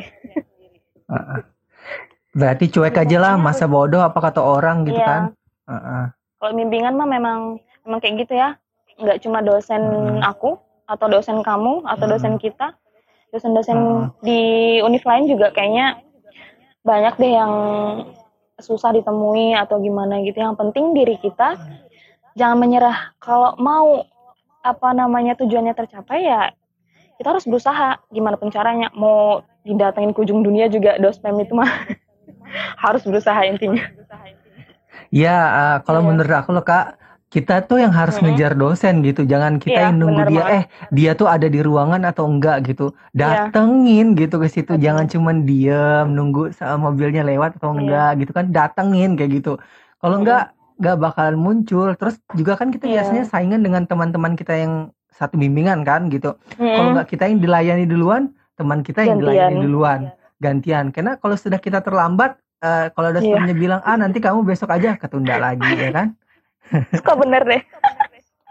berarti 2.34 2.66
cuek 2.68 2.98
aja 2.98 3.18
lah 3.20 3.34
masa 3.38 3.70
bodoh 3.70 4.02
apa 4.02 4.18
kata 4.18 4.42
orang 4.42 4.88
gitu 4.88 4.98
Iya. 4.98 5.06
kan 5.06 5.24
Uh-uh. 5.64 6.06
kalau 6.40 6.54
bimbingan 6.56 6.96
mah 6.96 7.06
memang 7.06 7.60
memang 7.86 8.00
kayak 8.00 8.26
gitu 8.26 8.34
ya 8.36 8.58
nggak 8.98 9.22
cuma 9.22 9.44
dosen 9.44 9.84
Hmm. 9.84 10.24
aku 10.24 10.58
atau 10.88 11.08
dosen 11.08 11.44
kamu 11.44 11.84
atau 11.86 12.06
Hmm. 12.08 12.14
dosen 12.16 12.34
kita 12.38 12.74
dosen-dosen 13.30 13.78
Hmm. 13.78 14.08
di 14.22 14.40
univ 14.80 15.04
lain 15.04 15.26
juga 15.26 15.52
kayaknya 15.52 15.98
banyak 16.82 17.14
deh 17.16 17.32
yang 17.34 17.52
susah 18.64 18.96
ditemui 18.96 19.54
atau 19.54 19.78
gimana 19.78 20.24
gitu. 20.24 20.40
Yang 20.40 20.56
penting 20.58 20.96
diri 20.96 21.20
kita 21.20 21.60
jangan 22.34 22.58
menyerah. 22.58 23.12
Kalau 23.20 23.60
mau 23.60 24.08
apa 24.64 24.96
namanya 24.96 25.36
tujuannya 25.36 25.76
tercapai 25.76 26.24
ya 26.24 26.50
kita 27.20 27.36
harus 27.36 27.44
berusaha. 27.44 28.00
Gimana 28.10 28.40
pun 28.40 28.48
caranya 28.50 28.88
mau 28.96 29.44
didatengin 29.64 30.16
ke 30.16 30.24
ujung 30.24 30.42
dunia 30.42 30.72
juga 30.72 30.96
dospem 30.98 31.36
itu 31.44 31.54
mah 31.56 31.68
harus 32.84 33.04
berusaha 33.04 33.44
intinya. 33.44 33.84
Ya, 35.14 35.38
eh, 35.38 35.78
kalau 35.86 36.02
Iya. 36.02 36.08
menurut 36.10 36.34
aku 36.34 36.50
loh 36.58 36.66
Kak, 36.66 36.98
kita 37.34 37.66
tuh 37.66 37.82
yang 37.82 37.90
harus 37.90 38.22
Mm-mm. 38.22 38.30
ngejar 38.30 38.54
dosen 38.54 39.02
gitu. 39.02 39.26
Jangan 39.26 39.58
kita 39.58 39.74
Iya, 39.74 39.84
yang 39.90 39.98
nunggu 39.98 40.22
dia, 40.30 40.38
banget. 40.38 40.54
eh 40.54 40.64
dia 40.94 41.12
tuh 41.18 41.26
ada 41.26 41.50
di 41.50 41.60
ruangan 41.60 42.06
atau 42.06 42.30
enggak 42.30 42.70
gitu. 42.70 42.94
Iya. 43.10 43.50
Datengin 43.50 44.14
gitu 44.14 44.38
ke 44.38 44.46
situ. 44.46 44.78
Betul. 44.78 44.86
Jangan 44.86 45.06
cuman 45.10 45.36
diem 45.42 46.08
nunggu 46.14 46.54
sa- 46.54 46.78
mobilnya 46.78 47.26
lewat 47.26 47.58
atau 47.58 47.74
Iya. 47.74 47.80
enggak 47.82 48.12
gitu 48.22 48.32
kan. 48.32 48.46
Datengin 48.54 49.18
kayak 49.18 49.42
gitu. 49.42 49.58
Kalau 49.98 50.14
Mm-mm. 50.14 50.30
enggak, 50.30 50.44
enggak 50.78 50.98
bakalan 51.02 51.36
muncul. 51.36 51.90
Terus 51.98 52.16
juga 52.38 52.54
kan 52.54 52.70
kita 52.70 52.86
Iya. 52.86 53.02
biasanya 53.02 53.24
saingan 53.26 53.66
dengan 53.66 53.90
teman-teman 53.90 54.38
kita 54.38 54.54
yang 54.54 54.74
satu 55.10 55.34
bimbingan 55.34 55.82
kan 55.82 56.14
gitu. 56.14 56.38
Kalau 56.54 56.62
Mm-mm. 56.62 56.94
enggak 56.94 57.08
kita 57.10 57.26
yang 57.26 57.42
dilayani 57.42 57.90
duluan, 57.90 58.30
teman 58.54 58.86
kita 58.86 59.02
yang 59.02 59.18
Gantian. 59.18 59.50
dilayani 59.50 59.58
duluan. 59.58 60.00
Gantian. 60.38 60.86
Karena 60.94 61.18
kalau 61.18 61.34
sudah 61.34 61.58
kita 61.58 61.82
terlambat, 61.82 62.38
eh, 62.62 62.94
kalau 62.94 63.10
Iya. 63.10 63.18
dosennya 63.18 63.56
bilang, 63.58 63.82
ah 63.82 63.98
nanti 63.98 64.22
kamu 64.22 64.46
besok 64.46 64.70
aja, 64.70 64.94
ketunda 64.94 65.42
lagi 65.42 65.66
ya 65.74 65.90
kan. 65.90 66.14
Suka 66.94 67.14
bener 67.16 67.44
deh 67.44 67.64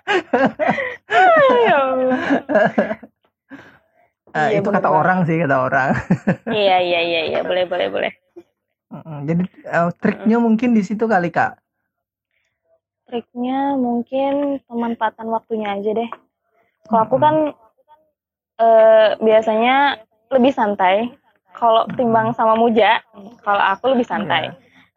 ya 1.66 1.76
Allah. 1.78 2.19
Eh, 4.33 4.49
Iya, 4.50 4.59
itu 4.59 4.69
bener 4.69 4.81
kata 4.81 4.88
banget. 4.88 5.00
orang 5.04 5.19
sih 5.28 5.37
kata 5.38 5.57
orang. 5.62 5.88
iya 6.50 6.76
iya 6.81 7.00
iya 7.00 7.21
iya 7.31 7.40
boleh 7.45 7.64
boleh 7.69 7.88
boleh. 7.88 8.12
Jadi 9.23 9.42
eh, 9.62 9.88
triknya 10.00 10.37
mungkin 10.37 10.73
di 10.73 10.83
situ 10.83 11.04
kali 11.04 11.28
kak. 11.28 11.61
triknya 13.04 13.76
mungkin 13.76 14.57
pemanfaatan 14.64 15.28
waktunya 15.28 15.76
aja 15.76 15.92
deh 15.92 16.09
kalau 16.88 17.04
aku 17.04 17.16
kan 17.21 17.37
eh, 18.57 19.09
biasanya 19.21 20.00
lebih 20.33 20.49
santai 20.50 21.12
kalau 21.52 21.85
timbang 21.92 22.33
sama 22.33 22.57
Muja 22.57 23.04
kalau 23.45 23.61
aku 23.61 23.92
lebih 23.92 24.09
santai 24.09 24.49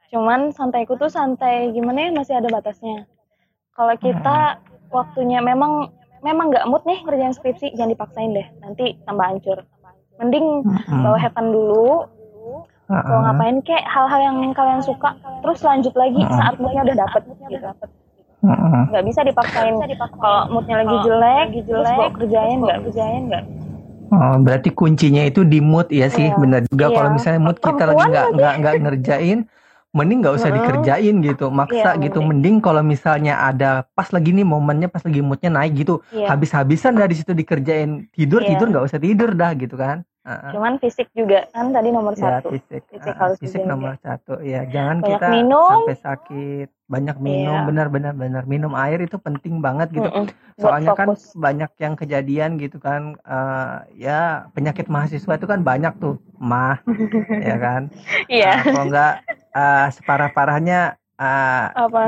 cuman 0.10 0.54
santaiku 0.54 0.96
tuh 0.96 1.10
santai 1.10 1.74
gimana 1.74 2.08
ya 2.08 2.10
masih 2.14 2.34
ada 2.38 2.50
batasnya 2.50 3.10
kalau 3.74 3.96
kita 3.98 4.62
waktunya 4.94 5.42
memang 5.42 5.90
memang 6.22 6.54
nggak 6.54 6.66
mood 6.70 6.82
nih 6.86 7.02
ngerjain 7.06 7.34
skripsi 7.34 7.74
jangan 7.74 7.94
dipaksain 7.94 8.32
deh 8.34 8.48
nanti 8.62 8.98
tambah 9.04 9.26
hancur 9.26 9.66
mending 10.18 10.64
Mm-mm. 10.64 11.02
bawa 11.04 11.18
have 11.20 11.34
fun 11.34 11.52
dulu 11.52 12.06
Ah, 12.86 13.02
kalau 13.02 13.18
ah. 13.18 13.24
ngapain 13.34 13.58
kek 13.66 13.82
hal-hal 13.82 14.22
yang 14.22 14.38
kalian 14.54 14.78
suka 14.78 15.18
terus 15.42 15.66
lanjut 15.66 15.98
lagi 15.98 16.22
Mm-mm. 16.22 16.38
saat 16.38 16.54
moodnya 16.62 16.86
udah 16.86 16.98
dapet 17.02 17.22
gitu 17.50 17.58
nggak 18.86 19.04
bisa 19.10 19.22
dipaksain 19.26 19.74
kalau 20.22 20.42
moodnya 20.54 20.86
lagi 20.86 20.98
jelek 21.02 21.48
terus 21.66 21.90
bawa 21.98 22.10
kerjain 22.14 22.58
nggak 22.62 22.80
kerjain 22.86 23.24
nggak 23.34 23.46
Oh, 24.06 24.38
berarti 24.38 24.70
kuncinya 24.70 25.26
itu 25.26 25.42
di 25.42 25.58
mood 25.58 25.90
ya 25.90 26.08
sih, 26.14 26.30
Iya. 26.30 26.38
benar 26.38 26.62
juga. 26.70 26.94
Kalau 26.94 27.10
Iya. 27.10 27.16
misalnya 27.18 27.42
mood 27.42 27.58
kita 27.58 27.74
lagi 27.74 27.90
Perempuan 27.90 28.06
nggak 28.06 28.24
lagi. 28.24 28.36
nggak 28.38 28.54
nggak 28.62 28.74
ngerjain, 28.86 29.40
mending 29.96 30.20
nggak 30.22 30.36
usah 30.36 30.52
dikerjain 30.52 31.16
gitu, 31.24 31.48
maksa 31.50 31.96
Iya, 31.96 32.04
gitu. 32.04 32.20
mending. 32.20 32.28
Mending 32.36 32.56
kalau 32.60 32.84
misalnya 32.84 33.40
ada 33.40 33.88
pas 33.96 34.12
lagi 34.12 34.36
nih 34.36 34.44
momennya 34.44 34.92
pas 34.92 35.00
lagi 35.02 35.24
moodnya 35.24 35.50
naik 35.50 35.74
gitu, 35.82 36.04
Iya. 36.12 36.36
habis-habisan 36.36 36.94
dari 36.94 37.16
situ 37.16 37.32
dikerjain 37.32 38.12
tidur 38.12 38.44
Iya. 38.44 38.50
tidur 38.54 38.68
nggak 38.76 38.86
usah 38.92 39.00
tidur 39.00 39.32
dah 39.32 39.56
gitu 39.56 39.80
kan. 39.80 40.04
Ah. 40.26 40.50
cuman 40.50 40.82
fisik 40.82 41.06
juga 41.14 41.46
kan 41.54 41.70
tadi 41.70 41.94
nomor 41.94 42.18
Ya, 42.18 42.42
satu 42.42 42.50
fisik, 42.50 42.82
Fisik 42.90 43.14
Ah, 43.14 43.30
harus 43.30 43.38
fisik 43.38 43.62
nomor 43.62 43.94
satu. 44.02 44.42
Ya, 44.42 44.66
jangan 44.66 45.06
Banyak 45.06 45.22
kita 45.22 45.28
minum. 45.30 45.70
sampai 45.70 45.98
sakit. 46.02 46.68
Banyak 46.90 47.18
minum, 47.22 47.62
Iya. 47.62 47.68
benar-benar 47.70 48.14
benar. 48.18 48.44
Minum 48.50 48.74
air 48.74 49.06
itu 49.06 49.22
penting 49.22 49.62
banget 49.62 49.94
gitu. 49.94 50.10
Buat 50.10 50.34
Soalnya 50.58 50.98
kan 50.98 51.14
banyak 51.38 51.72
yang 51.78 51.94
kejadian 51.94 52.58
gitu 52.58 52.82
kan, 52.82 53.14
eh, 53.22 53.78
ya 54.02 54.50
penyakit 54.58 54.90
mahasiswa 54.90 55.38
itu 55.38 55.46
kan 55.46 55.62
banyak 55.62 55.94
tuh, 56.02 56.18
mah, 56.42 56.82
ya 57.30 57.56
kan. 57.62 57.94
iya 58.26 58.58
Nah, 58.58 58.64
kalau 58.66 58.86
nggak 58.90 59.14
eh, 59.54 59.88
separah-parahnya, 59.94 60.80
eh, 61.16 61.66
apa 61.72 62.00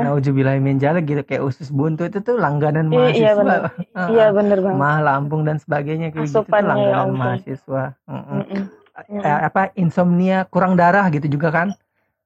dzalik 0.78 1.04
gitu 1.08 1.22
kayak 1.24 1.42
usus 1.44 1.68
buntu 1.72 2.06
itu 2.08 2.18
tuh 2.20 2.36
langganan 2.36 2.92
Iya, 2.92 3.08
iya, 3.16 3.30
mahasiswa. 3.32 3.40
benar. 3.40 3.60
Ah, 3.98 4.08
iya 4.12 4.24
ah. 4.24 4.30
bener 4.36 4.58
banget 4.62 4.78
mah, 4.78 4.96
lambung 5.02 5.42
dan 5.48 5.56
sebagainya 5.58 6.08
kayak 6.14 6.28
gitu 6.28 6.44
tuh 6.44 6.54
ya 6.54 6.62
langganan 6.62 7.08
ampun. 7.08 7.18
mahasiswa. 7.18 7.82
Mm-mm. 8.06 8.40
Mm-mm. 8.44 8.62
Mm-mm. 8.98 9.22
Eh, 9.24 9.38
apa 9.48 9.62
insomnia, 9.78 10.38
kurang 10.50 10.74
darah 10.74 11.06
gitu 11.10 11.26
juga 11.30 11.50
kan? 11.50 11.68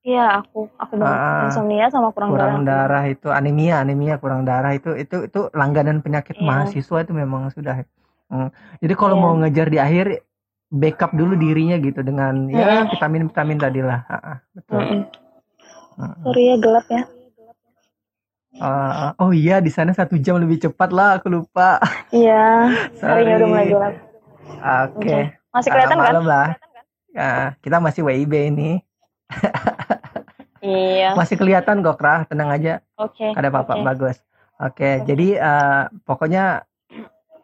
iya 0.02 0.42
aku 0.42 0.66
aku 0.82 0.98
banget 0.98 1.14
Ah, 1.14 1.46
insomnia 1.46 1.86
sama 1.94 2.10
kurang, 2.10 2.34
kurang 2.34 2.66
darah 2.66 2.90
darah 2.90 3.04
itu 3.06 3.28
anemia 3.30 3.74
anemia 3.78 4.18
kurang 4.18 4.42
darah 4.42 4.74
itu 4.74 4.98
itu 4.98 5.30
itu 5.30 5.40
langganan 5.54 6.02
penyakit 6.02 6.34
Iya. 6.34 6.42
mahasiswa 6.42 6.98
itu 7.06 7.12
memang 7.14 7.54
sudah 7.54 7.86
Hmm. 8.32 8.50
jadi 8.82 8.94
kalau 8.98 9.14
Iya. 9.14 9.22
mau 9.22 9.34
ngejar 9.38 9.68
di 9.70 9.78
akhir 9.78 10.06
backup 10.72 11.12
dulu 11.14 11.36
dirinya 11.38 11.76
gitu 11.78 12.00
dengan 12.02 12.48
ya 12.50 12.82
Mm-mm. 12.82 12.90
vitamin 12.90 13.22
vitamin 13.30 13.58
tadi 13.62 13.80
lah 13.84 14.00
Ah, 14.10 14.18
ah, 14.18 14.36
betul 14.56 14.74
Mm-mm. 14.82 14.90
Mm-mm. 14.90 15.21
Sorry 16.22 16.42
ya 16.50 16.56
gelap 16.58 16.86
ya. 16.88 17.02
Ah, 18.60 19.16
oh 19.16 19.32
iya 19.32 19.64
di 19.64 19.72
sana 19.72 19.96
satu 19.96 20.20
jam 20.20 20.36
lebih 20.36 20.60
cepat 20.60 20.92
lah 20.92 21.16
aku 21.18 21.32
lupa. 21.32 21.80
Iya 22.12 22.68
harinya 23.02 23.34
udah 23.40 23.48
mulai 23.48 23.64
Sorry. 23.64 23.72
gelap. 23.72 23.94
Oke. 24.62 25.00
Oke. 25.00 25.18
masih 25.52 25.68
Ah, 25.68 25.72
kelihatan 25.72 25.96
kan? 25.96 26.04
malam 26.04 26.24
lah. 26.28 26.48
Ah, 27.16 27.46
kita 27.64 27.76
masih 27.80 28.02
WIB 28.04 28.34
ini. 28.52 28.70
Iya. 30.62 31.12
Masih 31.18 31.34
kelihatan 31.40 31.82
kok 31.82 31.96
Krah 31.98 32.22
tenang 32.28 32.52
aja. 32.52 32.84
Oke 33.00 33.32
ada 33.34 33.48
apa-apa 33.50 33.74
oke. 33.80 33.84
bagus. 33.88 34.16
Oke. 34.62 35.02
jadi 35.08 35.26
eh, 35.42 35.82
pokoknya 36.06 36.62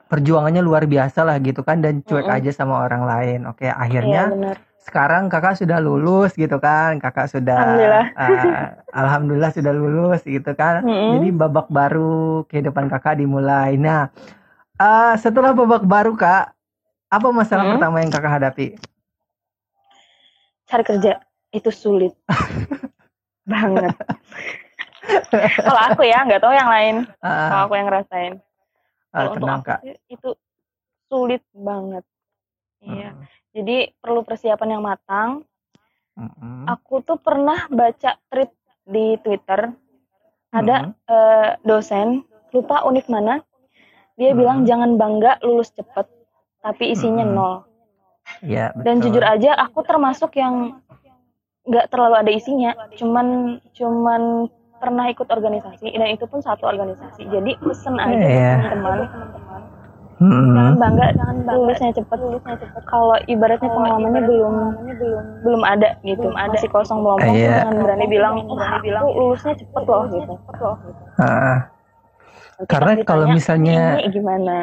perjuangannya 0.09 0.63
luar 0.65 0.87
biasa 0.89 1.27
lah 1.27 1.37
gitu 1.43 1.61
kan 1.67 1.83
dan 1.85 2.01
cuek 2.05 2.25
Mm-mm. 2.25 2.37
aja 2.39 2.51
sama 2.55 2.85
orang 2.85 3.03
lain. 3.09 3.39
Oke 3.49 3.67
iya 3.69 3.75
akhirnya 3.75 4.23
benar 4.31 4.57
sekarang 4.89 5.29
kakak 5.29 5.61
sudah 5.61 5.79
lulus 5.79 6.33
gitu 6.33 6.57
kan. 6.57 6.97
Kakak 6.97 7.29
sudah 7.29 7.61
Alhamdulillah. 7.61 8.05
eh, 8.25 8.67
alhamdulillah 8.97 9.51
sudah 9.53 9.73
lulus 9.77 10.25
gitu 10.25 10.51
kan. 10.57 10.81
Mm-mm. 10.83 11.21
jadi 11.21 11.29
babak 11.37 11.69
baru 11.69 12.49
kehidupan 12.49 12.89
kakak 12.89 13.21
dimulai. 13.21 13.77
Nah 13.77 14.09
eh, 14.81 15.15
setelah 15.21 15.53
babak 15.53 15.85
baru 15.85 16.17
kak 16.17 16.57
apa 17.09 17.29
masalah 17.33 17.65
Mm. 17.69 17.73
pertama 17.77 17.97
yang 18.01 18.13
kakak 18.13 18.33
hadapi? 18.41 18.67
Cari 20.69 20.85
kerja. 20.85 21.13
Itu 21.49 21.73
sulit. 21.73 22.13
Banget. 23.49 23.97
Kalau 25.57 25.81
aku 25.89 26.05
ya 26.05 26.21
nggak 26.29 26.41
tahu 26.45 26.53
yang 26.53 26.69
lain. 26.69 26.97
Ah, 27.25 27.49
kalau 27.49 27.63
aku 27.69 27.75
yang 27.81 27.89
ngerasain. 27.89 28.35
Kalau 29.09 29.33
untuk 29.33 29.41
tenang 29.41 29.61
aku 29.65 29.69
kak. 29.73 29.81
itu 30.13 30.29
sulit 31.09 31.43
banget. 31.57 32.05
Iya. 32.85 33.17
Mm, 33.17 33.25
jadi 33.59 33.91
perlu 33.99 34.23
persiapan 34.23 34.79
yang 34.79 34.83
matang 34.87 35.43
mm, 36.15 36.31
mm, 36.31 36.63
aku 36.71 37.03
tuh 37.03 37.19
pernah 37.19 37.67
baca 37.67 38.15
tweet 38.31 38.51
di 38.87 39.19
Twitter 39.21 39.75
ada 40.49 40.95
eh, 41.05 41.51
dosen 41.61 42.23
lupa 42.55 42.87
univ 42.87 43.05
mana 43.11 43.43
dia 44.15 44.33
Hmm. 44.33 44.39
bilang 44.39 44.59
jangan 44.65 44.97
bangga 44.97 45.37
lulus 45.43 45.69
cepet 45.71 46.07
tapi 46.63 46.95
isinya 46.95 47.23
Hmm. 47.23 47.35
nol 47.35 47.55
ya 48.41 48.73
dan 48.77 48.99
betul. 48.99 49.13
jujur 49.13 49.25
aja 49.25 49.51
aku 49.57 49.85
termasuk 49.85 50.37
yang 50.37 50.81
nggak 51.69 51.93
terlalu 51.93 52.15
ada 52.17 52.33
isinya 52.33 52.73
cuman 52.97 53.59
cuman 53.77 54.49
pernah 54.79 55.11
ikut 55.11 55.27
organisasi 55.27 55.91
dan 55.93 56.09
itu 56.09 56.25
pun 56.25 56.41
satu 56.41 56.65
organisasi 56.65 57.29
jadi 57.29 57.59
pesen 57.61 57.99
aja 57.99 58.15
ke 58.15 58.25
Iya. 58.25 58.53
teman-teman 58.57 58.99
Mm, 60.19 60.51
jangan 60.51 60.75
bangga 60.77 61.07
jangan 61.15 61.37
bangga. 61.47 61.59
Lulusnya 61.63 61.91
cepet. 61.95 62.19
Lulusnya 62.19 62.57
cepet. 62.59 62.83
Kalau 62.85 63.17
ibaratnya 63.25 63.71
pengalamannya 63.71 64.23
belum 64.27 64.55
belum 64.99 65.23
belum 65.47 65.63
ada 65.63 65.89
gitu. 66.03 66.27
masih 66.29 66.69
kosong 66.69 66.99
melompong 67.01 67.31
tuh 67.31 67.39
Iya. 67.39 67.63
jangan 67.63 67.77
berani 67.87 68.07
bilang 68.07 68.35
berani 68.45 68.79
bilang 68.83 69.07
lulusnya 69.09 69.55
cepet 69.55 69.83
loh 69.85 70.03
gitu. 70.11 70.35
ah. 71.19 71.59
Nanti 72.59 72.67
Karena 72.67 72.93
pas 72.93 73.07
kalau 73.07 73.25
ditanya, 73.25 73.37
misalnya- 73.39 73.87
ini 74.03 74.11
gimana? 74.11 74.55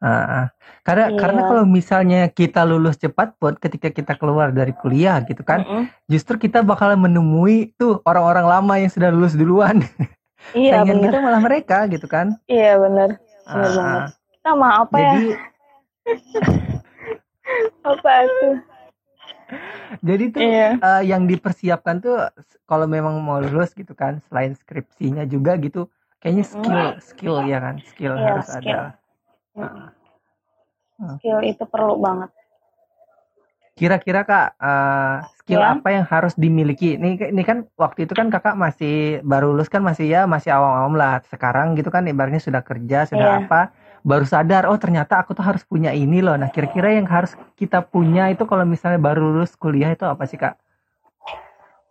Ah, 0.00 0.08
ah. 0.08 0.46
karena 0.80 1.04
Iya. 1.08 1.16
karena 1.16 1.40
kalau 1.44 1.64
misalnya 1.64 2.20
kita 2.28 2.60
lulus 2.64 2.96
cepat 2.96 3.36
pun 3.36 3.56
ketika 3.56 3.88
kita 3.88 4.12
keluar 4.16 4.48
dari 4.48 4.72
kuliah 4.72 5.20
gitu 5.22 5.40
kan 5.40 5.64
Mm-mm. 5.64 5.88
justru 6.04 6.36
kita 6.36 6.60
bakalan 6.60 7.00
menemui 7.00 7.72
tuh 7.76 8.04
orang-orang 8.04 8.44
lama 8.44 8.74
yang 8.76 8.88
sudah 8.88 9.08
lulus 9.08 9.32
duluan. 9.32 9.80
Iya 10.52 10.84
benar 10.84 11.08
kita 11.08 11.18
malah 11.20 11.40
mereka 11.40 11.88
gitu 11.88 12.04
kan. 12.04 12.36
Iya 12.44 12.76
benar 12.76 13.16
Ah, 13.44 14.08
Mah 14.46 14.84
apa 14.84 14.96
ya 15.00 15.16
jadi 15.16 15.24
apa 17.88 18.12
tuh 18.28 18.54
jadi 20.04 20.24
tuh 20.28 20.40
iya 20.42 20.68
eh, 20.76 21.02
yang 21.08 21.24
dipersiapkan 21.24 22.04
tuh 22.04 22.28
kalau 22.64 22.84
memang 22.84 23.16
mau 23.20 23.40
lulus 23.40 23.72
gitu 23.72 23.96
kan 23.96 24.20
selain 24.28 24.52
skripsinya 24.52 25.24
juga 25.24 25.56
gitu 25.56 25.88
kayaknya 26.20 26.44
skill 26.44 26.84
skill 27.00 27.36
ya 27.42 27.58
kan 27.58 27.80
skill 27.82 28.14
Iya, 28.14 28.24
harus 28.36 28.46
skill. 28.46 28.60
ada 28.60 28.80
Mm-mm. 29.54 29.88
Hmm. 30.94 31.16
Skill 31.18 31.38
itu 31.42 31.64
perlu 31.64 31.96
banget. 31.96 32.30
kira-kira 33.74 34.22
kak 34.22 34.54
eh, 34.54 35.16
skill 35.34 35.58
Ya. 35.58 35.74
apa 35.74 35.88
yang 35.90 36.06
harus 36.06 36.38
dimiliki 36.38 36.94
ini 36.94 37.18
ini 37.18 37.42
kan 37.42 37.66
waktu 37.74 38.06
itu 38.06 38.14
kan 38.14 38.30
kakak 38.30 38.54
masih 38.54 39.18
baru 39.26 39.50
lulus 39.50 39.66
kan 39.66 39.82
masih 39.82 40.06
ya 40.06 40.30
masih 40.30 40.54
awam-awam 40.54 40.94
lah 40.94 41.18
sekarang 41.26 41.74
gitu 41.74 41.90
kan 41.90 42.06
ibaratnya 42.06 42.38
sudah 42.38 42.62
kerja 42.62 43.02
sudah 43.02 43.28
Iya. 43.34 43.42
apa 43.42 43.60
baru 44.04 44.28
sadar 44.28 44.68
oh 44.68 44.76
ternyata 44.76 45.24
aku 45.24 45.32
tuh 45.32 45.40
harus 45.40 45.64
punya 45.64 45.90
ini 45.90 46.20
loh 46.20 46.36
nah 46.36 46.52
kira-kira 46.52 46.92
yang 46.92 47.08
harus 47.08 47.32
kita 47.56 47.80
punya 47.80 48.28
itu 48.28 48.44
kalau 48.44 48.68
misalnya 48.68 49.00
baru 49.00 49.32
lulus 49.32 49.56
kuliah 49.56 49.90
itu 49.90 50.04
apa 50.04 50.28
sih 50.28 50.36
kak 50.36 50.60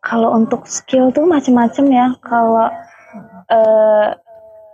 Kalau 0.03 0.35
untuk 0.35 0.67
skill 0.67 1.15
tuh 1.15 1.23
macem-macem 1.23 1.87
ya. 1.87 2.11
Kalau 2.19 2.67
eh, 3.47 4.07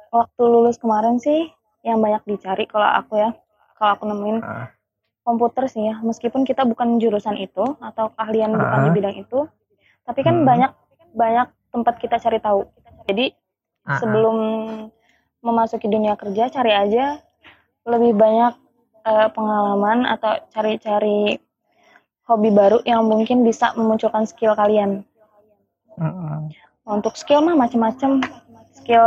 waktu 0.10 0.42
lulus 0.42 0.82
kemarin 0.82 1.22
sih 1.22 1.54
yang 1.86 2.02
banyak 2.02 2.26
dicari 2.26 2.66
kalau 2.66 2.90
aku 2.90 3.14
ya, 3.22 3.30
kalau 3.78 3.94
aku 3.94 4.04
nemuin 4.10 4.42
Ah, 4.42 4.74
komputer 5.22 5.70
sih 5.70 5.86
ya. 5.86 6.02
Meskipun 6.02 6.50
kita 6.50 6.66
bukan 6.66 6.98
jurusan 6.98 7.38
itu 7.38 7.62
atau 7.78 8.10
keahlian 8.18 8.58
bukan 8.58 8.80
di 8.82 8.90
Ah. 8.90 8.96
bidang 8.98 9.16
itu, 9.22 9.40
tapi 10.02 10.26
kan 10.26 10.42
Hmm. 10.42 10.50
banyak 10.50 10.72
banyak 11.14 11.48
tempat 11.70 11.96
kita 12.02 12.18
cari 12.18 12.42
tahu. 12.42 12.66
Jadi 13.06 13.30
ah. 13.86 14.02
sebelum 14.02 14.36
memasuki 15.46 15.86
dunia 15.86 16.18
kerja 16.18 16.50
cari 16.50 16.74
aja 16.74 17.22
lebih 17.88 18.16
banyak 18.18 18.54
eh, 19.08 19.28
pengalaman 19.32 20.04
atau 20.10 20.40
cari-cari 20.52 21.40
hobi 22.28 22.50
baru 22.54 22.84
yang 22.86 23.08
mungkin 23.08 23.42
bisa 23.42 23.74
memunculkan 23.74 24.28
skill 24.28 24.54
kalian. 24.54 25.02
Mm-mm. 25.98 26.54
Untuk 26.86 27.18
skill 27.18 27.42
mah 27.42 27.58
macam-macam. 27.58 28.24
Skill 28.74 29.06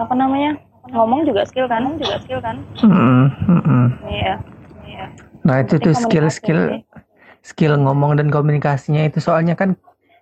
apa 0.00 0.14
namanya? 0.16 0.56
Ngomong 0.92 1.24
juga 1.24 1.48
skill 1.48 1.68
kan? 1.68 1.96
juga 1.96 2.20
skill 2.20 2.40
kan? 2.44 2.60
Mm-mm, 2.80 3.22
mm-mm. 3.48 3.84
Iya. 4.08 4.34
Iya. 4.84 5.04
Nah 5.44 5.56
itu 5.64 5.80
tuh 5.80 5.94
skill-skill 5.96 6.84
skill 7.44 7.76
ngomong 7.76 8.16
dan 8.16 8.32
komunikasinya 8.32 9.04
itu 9.04 9.20
soalnya 9.20 9.52
kan 9.52 9.76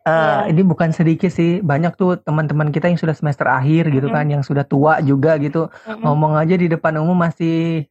eh, 0.09 0.41
Iya. 0.45 0.51
ini 0.51 0.63
bukan 0.71 0.91
sedikit 0.99 1.31
sih 1.39 1.51
banyak 1.71 1.93
tuh 2.01 2.11
teman-teman 2.27 2.69
kita 2.75 2.87
yang 2.91 2.99
sudah 3.03 3.17
semester 3.21 3.47
akhir 3.59 3.83
gitu 3.95 4.07
Mm-mm. 4.09 4.17
kan 4.17 4.27
yang 4.35 4.43
sudah 4.49 4.65
tua 4.73 4.93
juga 5.11 5.31
gitu 5.45 5.59
Mm-mm. 5.87 6.03
ngomong 6.05 6.33
aja 6.43 6.55
di 6.63 6.67
depan 6.75 6.95
umum 7.03 7.17
masih 7.27 7.87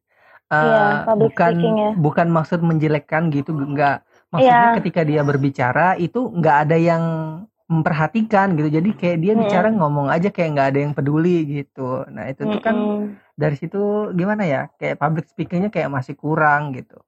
eh, 0.51 0.65
Iya, 0.65 1.06
public 1.08 1.32
bukan 1.32 1.53
ya. 1.84 1.89
bukan 2.06 2.27
maksud 2.38 2.60
menjelekkan 2.70 3.24
gitu 3.36 3.51
enggak 3.56 4.03
maksudnya 4.34 4.70
Iya. 4.72 4.77
ketika 4.80 5.01
dia 5.10 5.22
berbicara 5.30 5.86
itu 6.06 6.20
nggak 6.38 6.56
ada 6.68 6.77
yang 6.89 7.03
memperhatikan 7.72 8.48
gitu 8.60 8.68
jadi 8.77 8.89
kayak 9.00 9.18
dia 9.24 9.32
Mm-mm. 9.32 9.44
bicara 9.44 9.68
ngomong 9.72 10.08
aja 10.12 10.27
kayak 10.36 10.50
nggak 10.56 10.68
ada 10.75 10.80
yang 10.86 10.94
peduli 10.98 11.48
gitu 11.48 12.03
nah 12.12 12.27
itu 12.27 12.41
tuh 12.51 12.60
kan 12.60 12.75
dari 13.41 13.56
situ 13.56 14.12
gimana 14.20 14.44
ya 14.44 14.62
kayak 14.80 15.00
public 15.00 15.25
speakingnya 15.32 15.70
kayak 15.72 15.88
masih 15.88 16.15
kurang 16.20 16.75
gitu 16.75 17.00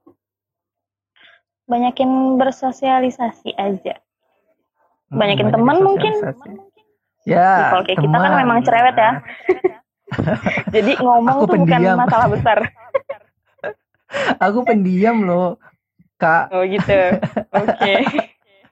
Banyakin 1.71 2.35
bersosialisasi 2.39 3.55
aja. 3.55 3.95
Mm, 5.13 5.19
Banyakin 5.21 5.45
banyak 5.45 5.55
teman 5.55 5.77
mungkin. 5.79 6.13
Ya, 7.23 7.69
Kalau 7.71 7.83
kayak 7.85 7.99
kita 8.01 8.11
kan 8.11 8.25
teman. 8.25 8.41
memang 8.41 8.59
cerewet 8.65 8.95
ya. 8.97 9.11
Jadi 10.75 10.91
ngomong 10.99 11.37
Aku 11.37 11.45
tuh 11.45 11.55
bukan 11.55 11.69
pendiam. 11.79 11.97
masalah 11.97 12.27
besar. 12.27 12.57
Aku 14.45 14.59
pendiam 14.61 15.21
loh, 15.21 15.61
Kak. 16.17 16.49
Oh 16.49 16.65
gitu. 16.65 16.99
Oke. 17.51 17.93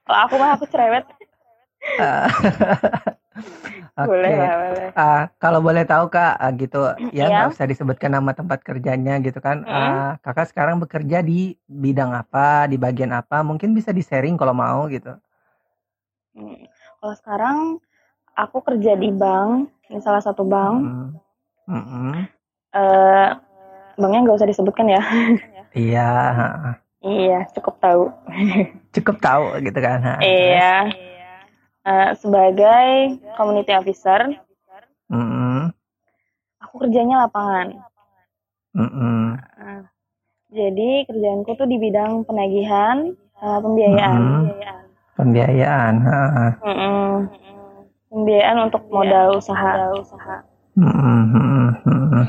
Kalau 0.01 0.19
aku 0.19 0.33
mah 0.35 0.49
aku 0.53 0.65
cerewet. 0.67 1.05
Oke. 3.91 4.07
Boleh 4.07 4.33
lah, 4.33 4.53
boleh. 4.55 4.87
Ah, 4.93 5.23
kalau 5.37 5.59
boleh 5.59 5.83
tahu 5.83 6.07
Kak, 6.07 6.35
ah, 6.35 6.51
gitu 6.53 6.81
ya 7.11 7.25
Ya. 7.25 7.37
nggak 7.43 7.53
usah 7.53 7.65
disebutkan 7.65 8.11
nama 8.11 8.31
tempat 8.31 8.61
kerjanya 8.61 9.17
gitu 9.19 9.37
kan. 9.37 9.61
Mm. 9.61 9.69
Ah, 9.69 10.11
kakak 10.21 10.49
sekarang 10.49 10.77
bekerja 10.77 11.21
di 11.21 11.53
bidang 11.65 12.11
apa, 12.11 12.65
di 12.65 12.77
bagian 12.77 13.11
apa? 13.11 13.41
Mungkin 13.41 13.71
bisa 13.71 13.89
di 13.89 14.01
sharing 14.01 14.35
kalau 14.35 14.53
mau 14.53 14.85
gitu. 14.87 15.15
Hmm. 16.31 16.63
Kalau 17.01 17.15
sekarang 17.19 17.57
aku 18.35 18.57
kerja 18.63 18.95
di 18.95 19.11
bank, 19.11 19.67
di 19.91 19.99
salah 19.99 20.23
satu 20.23 20.47
bank. 20.47 20.75
Mm. 20.79 21.09
Mm-mm. 21.71 22.11
Eh, 22.71 23.29
banknya 23.99 24.19
nggak 24.23 24.37
usah 24.39 24.49
disebutkan 24.49 24.87
ya. 24.91 25.03
Iya, 25.71 26.11
iya, 26.99 27.47
cukup 27.55 27.79
tahu. 27.79 28.11
cukup 28.91 29.23
tahu 29.23 29.55
gitu 29.63 29.79
kan. 29.79 30.19
Iya. 30.19 30.91
Eh, 31.87 32.09
sebagai 32.19 33.15
community 33.39 33.71
officer, 33.71 34.35
Mm-mm. 35.07 35.71
aku 36.59 36.75
kerjanya 36.83 37.23
lapangan. 37.23 37.87
Mm-mm. 38.75 39.39
Nah, 39.39 39.87
jadi 40.51 41.07
kerjaanku 41.07 41.55
tuh 41.55 41.71
di 41.71 41.79
bidang 41.79 42.27
penagihan 42.27 43.15
sama 43.39 43.63
pembiayaan. 43.63 44.19
Mm. 44.19 44.80
Pembiayaan. 45.19 45.93
ah. 46.07 46.51
Mm-mm. 46.63 47.27
Pembiayaan 48.11 48.57
untuk 48.67 48.83
modal 48.91 49.39
usaha. 49.39 49.71
Mm-mm, 50.75 51.19
mm-mm, 51.35 51.69
mm-mm. 51.83 52.25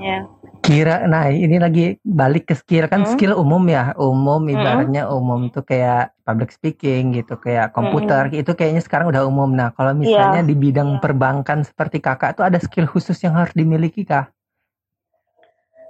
Iya. 0.00 0.16
Kira, 0.62 1.04
nah 1.10 1.26
ini 1.26 1.58
lagi 1.58 1.98
balik 2.06 2.46
ke 2.48 2.54
skill 2.54 2.86
kan 2.86 3.02
Hmm. 3.02 3.10
skill 3.18 3.34
umum 3.34 3.66
ya, 3.66 3.92
umum 3.98 4.46
ibaratnya 4.46 5.10
umum 5.10 5.50
tuh 5.50 5.66
kayak 5.66 6.14
public 6.22 6.54
speaking 6.54 7.10
gitu, 7.18 7.34
kayak 7.34 7.74
komputer 7.74 8.30
itu 8.30 8.54
kayaknya 8.54 8.78
sekarang 8.78 9.10
udah 9.10 9.26
umum. 9.26 9.50
Nah 9.50 9.74
kalau 9.74 9.90
misalnya 9.92 10.40
di 10.46 10.54
bidang 10.54 11.02
perbankan 11.02 11.66
seperti 11.66 11.98
kakak 11.98 12.38
tuh 12.38 12.46
ada 12.46 12.62
skill 12.62 12.86
khusus 12.86 13.18
yang 13.26 13.34
harus 13.34 13.50
dimiliki 13.58 14.06
kah? 14.06 14.30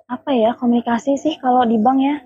Apa 0.08 0.32
ya 0.32 0.56
komunikasi 0.56 1.20
sih 1.20 1.36
kalau 1.36 1.68
di 1.68 1.76
bank 1.76 1.98
ya? 2.00 2.16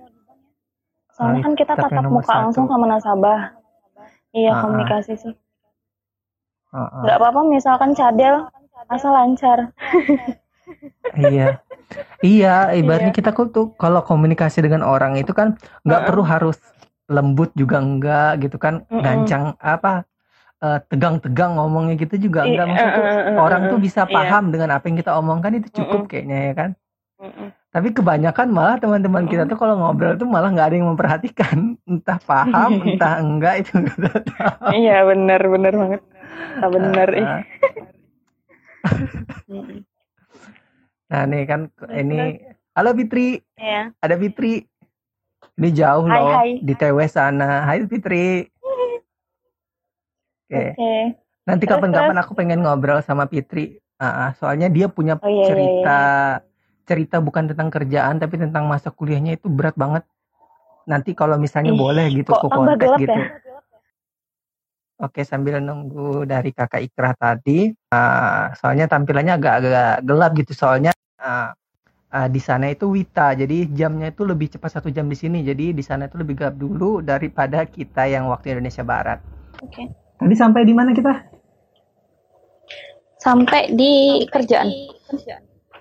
Soalnya 1.17 1.41
kan 1.41 1.55
kita 1.57 1.73
tatap 1.73 2.05
muka 2.13 2.29
satu. 2.29 2.41
langsung 2.45 2.65
sama 2.69 2.85
nasabah. 2.85 3.41
Iya 4.37 4.53
ah. 4.53 4.61
komunikasi 4.61 5.17
sih. 5.17 5.35
Nggak 6.77 7.17
apa-apa 7.17 7.41
misalkan 7.49 7.97
cadel 7.97 8.45
asal 8.93 9.17
lancar. 9.17 9.73
iya, 11.33 11.59
iya 12.21 12.55
ibaratnya 12.77 13.17
kita 13.17 13.33
kok 13.33 13.57
tuh 13.57 13.73
kalau 13.81 14.05
komunikasi 14.05 14.61
dengan 14.61 14.85
orang 14.85 15.17
itu 15.17 15.33
kan 15.33 15.57
nggak 15.89 16.01
Mm-mm. 16.05 16.09
perlu 16.13 16.23
harus 16.27 16.61
lembut 17.09 17.51
juga 17.57 17.81
enggak 17.81 18.45
gitu 18.45 18.61
kan, 18.61 18.85
Mm-mm. 18.93 19.01
gancang 19.01 19.57
apa 19.59 20.05
eh, 20.61 20.79
tegang-tegang 20.93 21.57
ngomongnya 21.57 21.97
gitu 21.97 22.29
juga 22.29 22.45
enggak 22.45 22.67
maksud 22.69 22.91
tuh 22.93 23.05
eh, 23.09 23.39
orang 23.41 23.63
tuh 23.73 23.79
bisa 23.81 24.05
iya. 24.05 24.13
paham 24.13 24.45
dengan 24.53 24.77
apa 24.77 24.85
yang 24.87 24.97
kita 25.01 25.17
omongkan 25.17 25.57
itu 25.57 25.69
cukup 25.83 26.05
Mm-mm. 26.05 26.11
kayaknya 26.13 26.39
ya 26.53 26.55
kan. 26.55 26.71
Mm-mm. 27.17 27.49
Tapi 27.77 27.93
kebanyakan 27.93 28.57
malah 28.57 28.81
teman-teman 28.81 29.29
kita 29.29 29.45
Mm. 29.45 29.53
tuh 29.53 29.59
kalau 29.61 29.77
ngobrol 29.77 30.17
tuh 30.17 30.25
malah 30.25 30.49
nggak 30.49 30.73
ada 30.73 30.77
yang 30.81 30.89
memperhatikan, 30.97 31.77
entah 31.93 32.17
paham, 32.25 32.73
entah 32.89 33.21
enggak 33.21 33.61
itu 33.61 33.85
nggak 33.85 34.17
tahu. 34.33 34.73
Iya 34.73 35.05
benar 35.05 35.41
benar 35.45 35.73
banget. 35.77 36.03
Ah, 36.57 36.69
benar 36.73 37.09
ih. 37.13 37.27
Ah, 37.29 37.43
Mm-mm. 39.45 39.85
Nah 41.13 41.23
nih 41.29 41.43
kan 41.45 41.61
Terus, 41.69 42.01
ini, 42.01 42.41
halo 42.73 42.97
Fitri, 42.97 43.45
Iya. 43.61 43.93
ada 44.01 44.17
Fitri. 44.17 44.65
Ini 45.61 45.69
jauh 45.77 46.09
Hai, 46.09 46.17
loh 46.17 46.33
hai. 46.33 46.51
di 46.65 46.73
TW 46.73 46.97
sana. 47.13 47.69
Hai 47.69 47.85
Fitri. 47.85 48.49
Oke, 50.49 50.65
Oke. 50.73 50.95
nanti 51.45 51.65
kapan-kapan 51.69 52.17
aku 52.25 52.33
pengen 52.33 52.65
ngobrol 52.65 53.05
sama 53.05 53.29
Fitri. 53.29 53.77
Ah, 54.01 54.33
soalnya 54.41 54.73
dia 54.73 54.89
punya 54.89 55.21
Oh, 55.21 55.29
iya, 55.29 55.45
iya, 55.45 55.45
cerita 55.45 56.01
cerita 56.87 57.19
bukan 57.19 57.51
tentang 57.51 57.69
kerjaan 57.69 58.23
tapi 58.23 58.39
tentang 58.39 58.71
masa 58.71 58.95
kuliahnya 58.95 59.37
itu 59.37 59.51
berat 59.51 59.75
banget. 59.75 60.07
Nanti 60.87 61.19
kalau 61.19 61.35
misalnya 61.35 61.75
Ih, 61.75 61.81
boleh 61.83 62.07
gitu 62.15 62.31
kok 62.31 62.47
aku 62.47 62.49
kontak 62.55 62.95
gitu. 63.03 63.11
ya? 63.11 63.27
Oke, 64.97 65.29
sambil 65.29 65.61
nunggu 65.61 66.25
dari 66.25 66.57
kakak 66.57 66.81
Ikrah 66.89 67.13
tadi, 67.13 67.69
ah, 67.93 68.57
soalnya 68.57 68.89
tampilannya 68.89 69.37
agak-agak 69.37 70.09
gelap 70.09 70.33
gitu, 70.41 70.53
soalnya 70.57 70.97
ah, 71.21 71.53
ah, 72.09 72.29
di 72.33 72.41
sana 72.41 72.73
itu 72.73 72.89
Wita, 72.89 73.37
jadi 73.37 73.69
jamnya 73.77 74.09
itu 74.09 74.25
lebih 74.25 74.57
cepat 74.57 74.81
satu 74.81 74.89
jam 74.89 75.05
di 75.05 75.19
sini, 75.19 75.45
jadi 75.45 75.77
di 75.77 75.85
sana 75.85 76.09
itu 76.09 76.17
lebih 76.17 76.41
gelap 76.41 76.57
dulu 76.57 77.05
daripada 77.05 77.69
kita 77.69 78.09
yang 78.09 78.33
waktu 78.33 78.57
Indonesia 78.57 78.81
Barat. 78.89 79.21
Oke. 79.61 79.85
Tadi 80.17 80.33
sampai 80.33 80.65
di 80.65 80.73
mana 80.73 80.97
kita? 80.97 81.13
Sampai 83.21 83.77
di 83.77 84.25
kerjaan. 84.33 84.73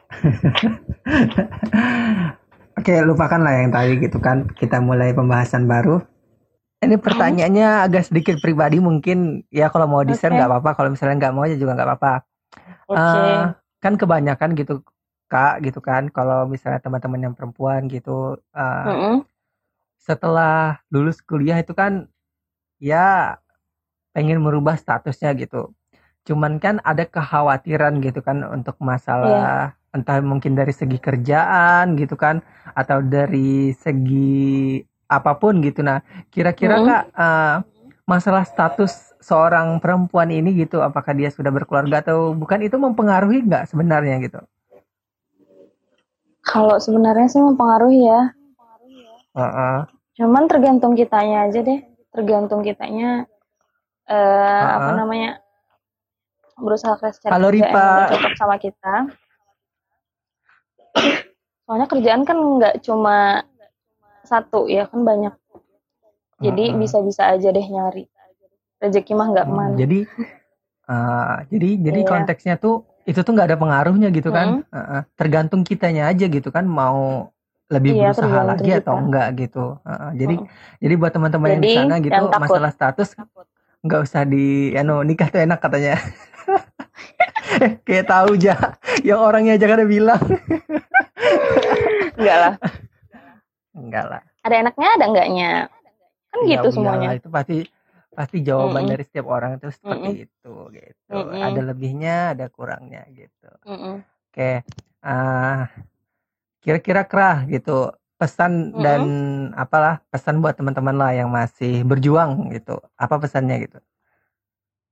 Oke, 2.79 2.93
lupakan 3.01 3.39
lah 3.39 3.63
yang 3.63 3.71
tadi 3.71 3.95
gitu 4.03 4.19
kan, 4.19 4.51
kita 4.51 4.83
mulai 4.83 5.15
pembahasan 5.15 5.63
baru. 5.65 6.03
Ini 6.83 6.99
pertanyaannya 6.99 7.87
agak 7.87 8.11
sedikit 8.11 8.35
pribadi 8.43 8.83
mungkin, 8.83 9.47
ya 9.49 9.71
kalau 9.71 9.87
mau 9.87 10.03
di-share 10.03 10.35
nggak 10.35 10.51
apa-apa, 10.51 10.75
kalau 10.75 10.91
misalnya 10.91 11.15
nggak 11.25 11.33
mau 11.33 11.47
ya 11.47 11.55
juga 11.55 11.79
nggak 11.79 11.87
apa-apa. 11.87 12.13
Oke. 12.91 12.99
Eh, 12.99 13.55
kan 13.81 13.95
kebanyakan 13.95 14.59
gitu 14.59 14.83
kak 15.25 15.65
gitu 15.65 15.81
kan 15.81 16.05
kalau 16.13 16.45
misalnya 16.45 16.77
teman-teman 16.77 17.25
yang 17.29 17.33
perempuan 17.33 17.89
gitu 17.89 18.37
eh, 18.53 18.85
Mm-mm. 18.85 19.25
setelah 19.97 20.77
lulus 20.93 21.17
kuliah 21.25 21.57
itu 21.57 21.73
kan 21.73 22.05
ya 22.77 23.41
pengen 24.13 24.37
merubah 24.37 24.77
statusnya 24.77 25.33
gitu 25.33 25.73
Cuman 26.25 26.57
kan 26.57 26.81
ada 26.81 27.05
kekhawatiran 27.05 28.01
gitu 28.01 28.25
kan 28.25 28.41
untuk 28.49 28.81
masalah 28.81 29.77
entah 29.95 30.19
mungkin 30.19 30.59
dari 30.59 30.75
segi 30.75 30.99
kerjaan 30.99 31.95
gitu 31.95 32.19
kan 32.19 32.43
atau 32.75 32.99
dari 32.99 33.71
segi 33.71 34.83
apa 35.07 35.39
pun 35.39 35.63
gitu. 35.63 35.79
Nah, 35.79 36.03
kira-kira 36.27 36.75
Mm. 36.81 36.85
Kak 36.85 37.03
eh, 37.15 37.55
masalah 38.03 38.43
status 38.43 39.15
seorang 39.23 39.79
perempuan 39.81 40.29
ini 40.29 40.53
gitu, 40.53 40.83
apakah 40.83 41.15
dia 41.15 41.31
sudah 41.31 41.49
berkeluarga 41.49 42.03
atau 42.03 42.35
bukan 42.35 42.61
itu 42.61 42.75
mempengaruhi 42.77 43.47
nggak 43.47 43.71
sebenarnya 43.71 44.21
gitu? 44.21 44.41
Kalau 46.45 46.77
sebenarnya 46.77 47.25
sih 47.25 47.41
mempengaruhi 47.41 48.05
ya. 48.05 48.21
Heeh. 49.33 49.77
Cuman 50.21 50.45
tergantung 50.45 50.93
kitanya 50.93 51.49
aja 51.49 51.59
deh. 51.65 51.81
Tergantung 52.13 52.61
kitanya 52.61 53.25
eh 54.05 54.63
apa 54.77 54.91
Heeh. 54.93 54.99
namanya? 55.01 55.31
berusaha 56.55 56.95
ke 56.95 57.11
cari 57.19 57.59
Rifa. 57.59 57.67
udah 57.67 58.07
cocok 58.15 58.33
sama 58.39 58.55
kita. 58.55 59.11
Soalnya 61.65 61.87
kerjaan 61.89 62.23
kan 62.23 62.37
nggak 62.37 62.81
cuma 62.81 63.41
satu 64.21 64.65
ya 64.65 64.85
kan 64.85 65.01
banyak. 65.01 65.33
Jadi 66.37 66.75
bisa-bisa 66.75 67.31
aja 67.31 67.49
deh 67.49 67.63
nyari. 67.63 68.05
Rezeki 68.77 69.13
mah 69.15 69.27
nggak 69.31 69.45
Hmm, 69.47 69.55
ke 69.55 69.57
mana. 69.57 69.75
jadi 69.75 69.99
eh, 70.85 71.35
jadi 71.49 71.69
jadi 71.81 71.99
Iya. 72.03 72.09
konteksnya 72.09 72.55
tuh 72.55 72.75
itu 73.05 73.17
tuh 73.17 73.31
nggak 73.33 73.47
ada 73.53 73.57
pengaruhnya 73.57 74.09
gitu 74.11 74.29
kan? 74.29 74.61
Heeh. 74.67 75.01
Tergantung 75.15 75.63
kitanya 75.63 76.11
aja 76.11 76.25
gitu 76.27 76.49
kan 76.49 76.65
mau 76.65 77.31
lebih 77.65 77.97
Iya, 77.97 78.13
berusaha 78.13 78.39
lagi 78.45 78.69
atau 78.69 78.93
kita. 78.93 79.05
enggak 79.09 79.27
gitu. 79.41 79.65
Heeh. 79.81 80.09
Jadi 80.21 80.35
Heeh. 80.37 80.77
jadi 80.83 80.93
buat 80.99 81.11
teman-teman 81.15 81.49
yang 81.57 81.63
di 81.63 81.73
sana 81.73 81.95
gitu 81.97 82.23
masalah 82.37 82.69
status 82.69 83.09
nggak 83.81 84.01
usah 84.01 84.21
di 84.25 84.73
anu 84.73 85.01
nikah 85.01 85.29
tuh 85.29 85.41
enak 85.41 85.57
katanya. 85.57 85.97
Eh, 87.55 87.77
Kayak 87.87 88.09
tahu 88.09 88.35
aja 88.35 88.75
yang 89.05 89.21
orangnya 89.21 89.55
aja 89.55 89.65
kada 89.69 89.85
bilang. 89.87 90.19
Enggak 92.15 92.37
lah. 92.39 92.53
Enggak 93.75 94.05
lah. 94.07 94.21
Ada 94.45 94.55
enaknya, 94.61 94.89
ada 94.95 95.05
enggaknya. 95.09 95.49
Kan 96.31 96.39
Ya 96.45 96.59
gitu 96.59 96.67
semuanya. 96.75 97.09
itu 97.15 97.27
pasti 97.31 97.57
pasti 98.15 98.37
jawaban 98.39 98.87
Mm-mm. 98.87 98.91
dari 98.95 99.03
setiap 99.03 99.27
orang 99.27 99.59
itu 99.59 99.67
seperti 99.75 100.11
itu 100.27 100.53
gitu. 100.71 101.11
Mm-mm. 101.11 101.41
Ada 101.43 101.61
lebihnya, 101.61 102.17
ada 102.37 102.45
kurangnya 102.47 103.03
gitu. 103.11 103.51
Mm-mm. 103.67 103.99
Oke, 104.31 104.63
ah 105.03 105.67
kira-kira 106.63 107.03
kerah 107.03 107.43
gitu 107.51 107.91
pesan 108.15 108.71
Mm-mm. 108.71 108.83
dan 108.83 109.01
apalah 109.59 109.99
pesan 110.07 110.39
buat 110.39 110.55
teman-teman 110.55 110.95
lah 110.95 111.11
yang 111.11 111.27
masih 111.27 111.83
berjuang 111.83 112.51
gitu. 112.55 112.79
Apa 112.95 113.19
pesannya 113.19 113.67
gitu? 113.67 113.79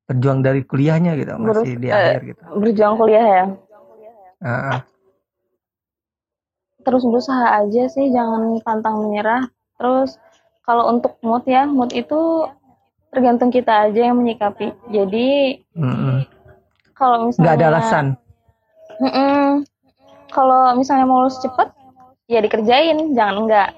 Berjuang 0.04 0.43
dari 0.43 0.67
kuliahnya 0.67 1.15
gitu, 1.15 1.32
masih 1.39 1.80
di 1.80 1.88
eh, 1.88 1.96
akhir 1.96 2.22
gitu. 2.36 2.41
Berjuang 2.60 2.93
kuliah 3.00 3.24
ya. 3.24 3.43
Ah, 4.43 4.84
Terus 6.84 7.04
berusaha 7.08 7.63
aja 7.63 7.84
sih, 7.88 8.12
jangan 8.12 8.60
pantang 8.62 9.08
menyerah. 9.08 9.48
Terus 9.80 10.19
kalau 10.67 10.91
untuk 10.91 11.15
mood 11.24 11.43
ya, 11.48 11.63
mood 11.67 11.91
itu 11.96 12.48
tergantung 13.12 13.52
kita 13.52 13.88
aja 13.89 14.12
yang 14.12 14.19
menyikapi. 14.19 14.72
Jadi 14.91 15.60
mm-mm. 15.76 16.28
kalau 16.96 17.28
misalnya 17.28 17.43
Nggak 17.43 17.58
ada 17.60 17.67
alasan. 17.72 18.06
Mm-mm. 19.00 19.63
Kalau 20.34 20.74
misalnya 20.76 21.06
mau 21.06 21.24
lulus 21.24 21.38
cepet, 21.39 21.69
ya 22.26 22.41
dikerjain, 22.41 23.13
jangan 23.13 23.36
enggak. 23.46 23.69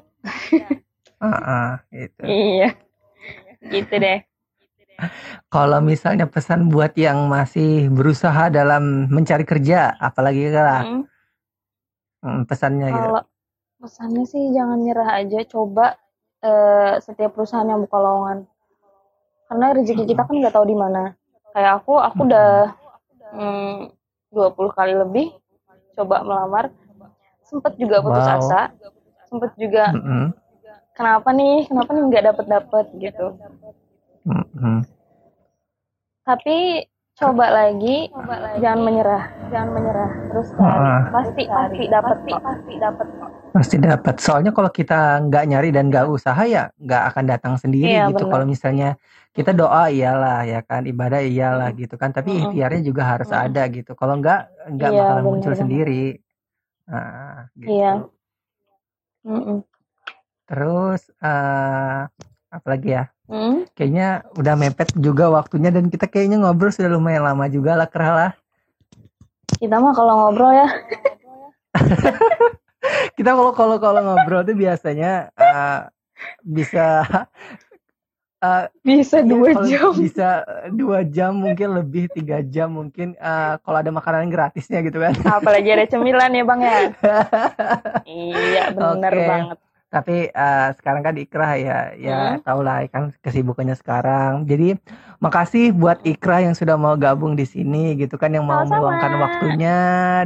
Ah, 1.20 1.84
gitu. 1.92 2.22
Iya. 2.32 2.70
Gitu 3.66 3.94
deh. 3.98 4.20
Kalau 5.52 5.84
misalnya 5.84 6.24
pesan 6.24 6.72
buat 6.72 6.96
yang 6.96 7.28
masih 7.28 7.92
berusaha 7.92 8.48
dalam 8.48 9.12
mencari 9.12 9.44
kerja, 9.44 9.92
apalagi 10.00 10.48
kerah 10.48 10.84
Mm. 10.88 11.04
Mm, 12.26 12.42
pesannya 12.50 12.88
gitu. 12.98 13.10
Kalau 13.10 13.22
pesannya 13.82 14.24
sih 14.26 14.44
jangan 14.56 14.80
nyerah 14.82 15.10
aja, 15.22 15.40
coba 15.46 15.96
eh, 16.42 16.94
setiap 17.02 17.38
perusahaan 17.38 17.68
yang 17.68 17.82
buka 17.86 17.98
lowongan. 18.02 18.40
Karena 19.50 19.68
rezeki 19.78 20.04
kita 20.10 20.22
kan 20.26 20.36
nggak 20.42 20.54
tahu 20.58 20.66
di 20.66 20.78
mana. 20.78 21.14
Kayak 21.54 21.72
aku, 21.84 21.94
aku 22.02 22.20
udah 22.26 22.50
mm, 23.34 23.76
20 24.34 24.72
kali 24.74 24.94
lebih 24.98 25.28
coba 25.96 26.26
melamar. 26.26 26.66
Sempet 27.46 27.78
juga 27.78 28.02
putus 28.02 28.26
Wow. 28.26 28.38
asa. 28.42 28.62
Sempet 29.30 29.52
juga 29.58 29.94
Mm-mm, 29.94 30.34
kenapa 30.98 31.30
nih, 31.32 31.70
kenapa 31.70 31.90
nih 31.94 32.04
nggak 32.10 32.26
dapet 32.34 32.46
dapet 32.50 32.86
gitu. 32.98 33.28
mm-mm. 34.26 34.78
Tapi 36.26 36.58
coba 37.16 37.46
lagi, 37.48 38.12
jangan 38.60 38.82
menyerah, 38.84 39.24
jangan 39.48 39.70
menyerah. 39.72 40.12
Terus 40.32 40.48
cari, 40.52 40.80
Ah. 40.84 41.02
pasti 41.16 41.42
pasti 41.48 41.84
dapat 41.88 42.18
kok, 42.28 42.40
pasti 42.44 42.74
dapat 42.76 43.08
kok. 43.08 43.30
Pasti 43.56 43.76
dapat. 43.80 44.16
Soalnya 44.20 44.52
kalau 44.52 44.68
kita 44.68 45.24
nggak 45.24 45.44
nyari 45.48 45.70
dan 45.72 45.88
nggak 45.88 46.12
usaha 46.12 46.44
ya 46.44 46.76
nggak 46.76 47.04
akan 47.16 47.24
datang 47.24 47.54
sendiri 47.56 47.88
Iya, 47.88 48.12
gitu. 48.12 48.28
Kalau 48.28 48.44
misalnya 48.44 49.00
kita 49.32 49.56
doa 49.56 49.88
iyalah 49.88 50.44
ya 50.44 50.60
kan, 50.60 50.84
ibadah 50.84 51.24
iyalah 51.24 51.72
gitu 51.72 51.96
kan. 51.96 52.12
Tapi 52.12 52.36
Mm-mm. 52.36 52.42
ikhtiarnya 52.52 52.82
juga 52.84 53.04
harus 53.08 53.32
Mm-mm. 53.32 53.46
ada 53.48 53.64
gitu. 53.72 53.96
Kalau 53.96 54.20
nggak 54.20 54.40
nggak 54.76 54.90
Iya, 54.92 55.00
bakalan 55.00 55.24
muncul 55.24 55.56
benar-benar. 55.56 55.62
sendiri. 55.64 56.06
Nah, 56.86 57.40
gitu. 57.56 57.70
Iya. 57.72 57.92
Mm-mm. 59.24 59.58
Terus 60.46 61.02
eh 61.24 62.02
apa 62.62 62.68
lagi 62.72 62.90
ya? 62.96 63.04
Hmm? 63.26 63.66
Kayaknya 63.74 64.24
udah 64.38 64.54
mepet 64.56 64.90
juga 64.96 65.28
waktunya 65.34 65.74
dan 65.74 65.90
kita 65.90 66.06
kayaknya 66.08 66.40
ngobrol 66.40 66.72
sudah 66.72 66.90
lumayan 66.92 67.26
lama 67.26 67.46
juga 67.50 67.76
lah 67.76 67.90
Kerah 67.90 68.14
lah. 68.14 68.32
Kita 69.60 69.78
mah 69.78 69.94
kalau 69.94 70.14
ngobrol 70.26 70.52
ya, 70.52 70.68
Kita 73.18 73.32
kalau 73.34 73.52
kalau 73.56 73.78
kalau 73.82 74.02
ngobrol 74.04 74.46
tuh 74.46 74.56
biasanya 74.56 75.34
eh, 75.36 75.80
bisa 76.46 77.02
eh, 78.44 78.66
bisa 78.88 79.18
Iya, 79.24 79.30
dua 79.30 79.52
jam. 79.66 79.92
Bisa 79.96 80.30
dua 80.72 81.00
jam 81.08 81.32
mungkin 81.34 81.70
lebih 81.76 82.12
tiga 82.14 82.44
jam 82.46 82.76
mungkin 82.76 83.18
eh, 83.18 83.54
kalau 83.64 83.78
ada 83.80 83.92
makanan 83.92 84.30
gratisnya 84.30 84.84
gitu 84.86 85.02
kan. 85.02 85.14
Apalagi 85.26 85.70
ada 85.74 85.86
cemilan 85.90 86.32
ya 86.36 86.44
bang 86.46 86.62
ya. 86.62 86.80
iya 88.06 88.64
bener 88.70 89.14
Oke. 89.14 89.26
banget. 89.26 89.60
Tapi 89.96 90.28
eh, 90.28 90.68
sekarang 90.76 91.02
kan 91.02 91.16
Ikrah 91.16 91.52
ya, 91.56 91.78
ya 91.96 92.18
Hmm. 92.36 92.44
tau 92.44 92.60
lah 92.60 92.84
kan 92.92 93.16
kesibukannya 93.24 93.80
sekarang. 93.80 94.44
Jadi 94.44 94.76
makasih 95.24 95.72
buat 95.72 96.04
Ikrah 96.04 96.44
yang 96.44 96.52
sudah 96.52 96.76
mau 96.76 97.00
gabung 97.00 97.40
di 97.40 97.48
sini 97.48 97.96
gitu 97.96 98.20
kan, 98.20 98.36
yang 98.36 98.44
mau 98.44 98.60
Sama-sama. 98.60 98.76
meluangkan 98.76 99.14
waktunya 99.16 99.78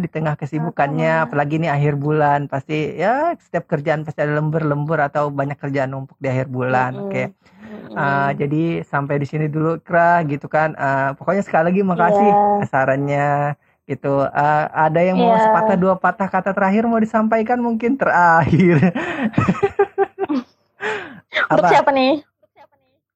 di 0.02 0.10
tengah 0.10 0.34
kesibukannya. 0.34 1.14
Sama-sama. 1.22 1.28
Apalagi 1.30 1.54
ini 1.62 1.70
akhir 1.70 1.94
bulan, 1.96 2.50
pasti 2.50 2.98
ya 2.98 3.38
setiap 3.38 3.70
kerjaan 3.70 4.02
pasti 4.02 4.26
ada 4.26 4.34
lembur-lembur 4.42 4.98
atau 4.98 5.30
banyak 5.30 5.56
kerjaan 5.56 5.94
numpuk 5.94 6.18
di 6.18 6.34
akhir 6.34 6.50
bulan. 6.50 6.98
Mm-mm. 6.98 7.06
Oke. 7.06 7.24
Mm-mm. 7.30 7.94
Uh, 7.94 8.32
jadi 8.34 8.64
sampai 8.82 9.22
di 9.22 9.30
sini 9.30 9.46
dulu 9.46 9.78
Kra 9.78 10.26
gitu 10.26 10.50
kan. 10.50 10.74
Uh, 10.74 11.14
pokoknya 11.14 11.46
sekali 11.46 11.70
lagi 11.70 11.82
makasih 11.86 12.26
Iya. 12.26 12.66
sarannya 12.66 13.28
gitu. 13.90 14.22
Uh, 14.22 14.66
ada 14.70 15.02
yang 15.02 15.18
mau 15.18 15.34
Iya. 15.34 15.50
sepatah 15.50 15.76
dua 15.76 15.98
patah 15.98 16.30
kata 16.30 16.54
terakhir 16.54 16.86
mau 16.86 17.02
disampaikan 17.02 17.58
mungkin 17.58 17.98
terakhir. 17.98 18.78
Untuk 21.50 21.66
Apa? 21.66 21.70
siapa 21.70 21.90
nih? 21.90 22.22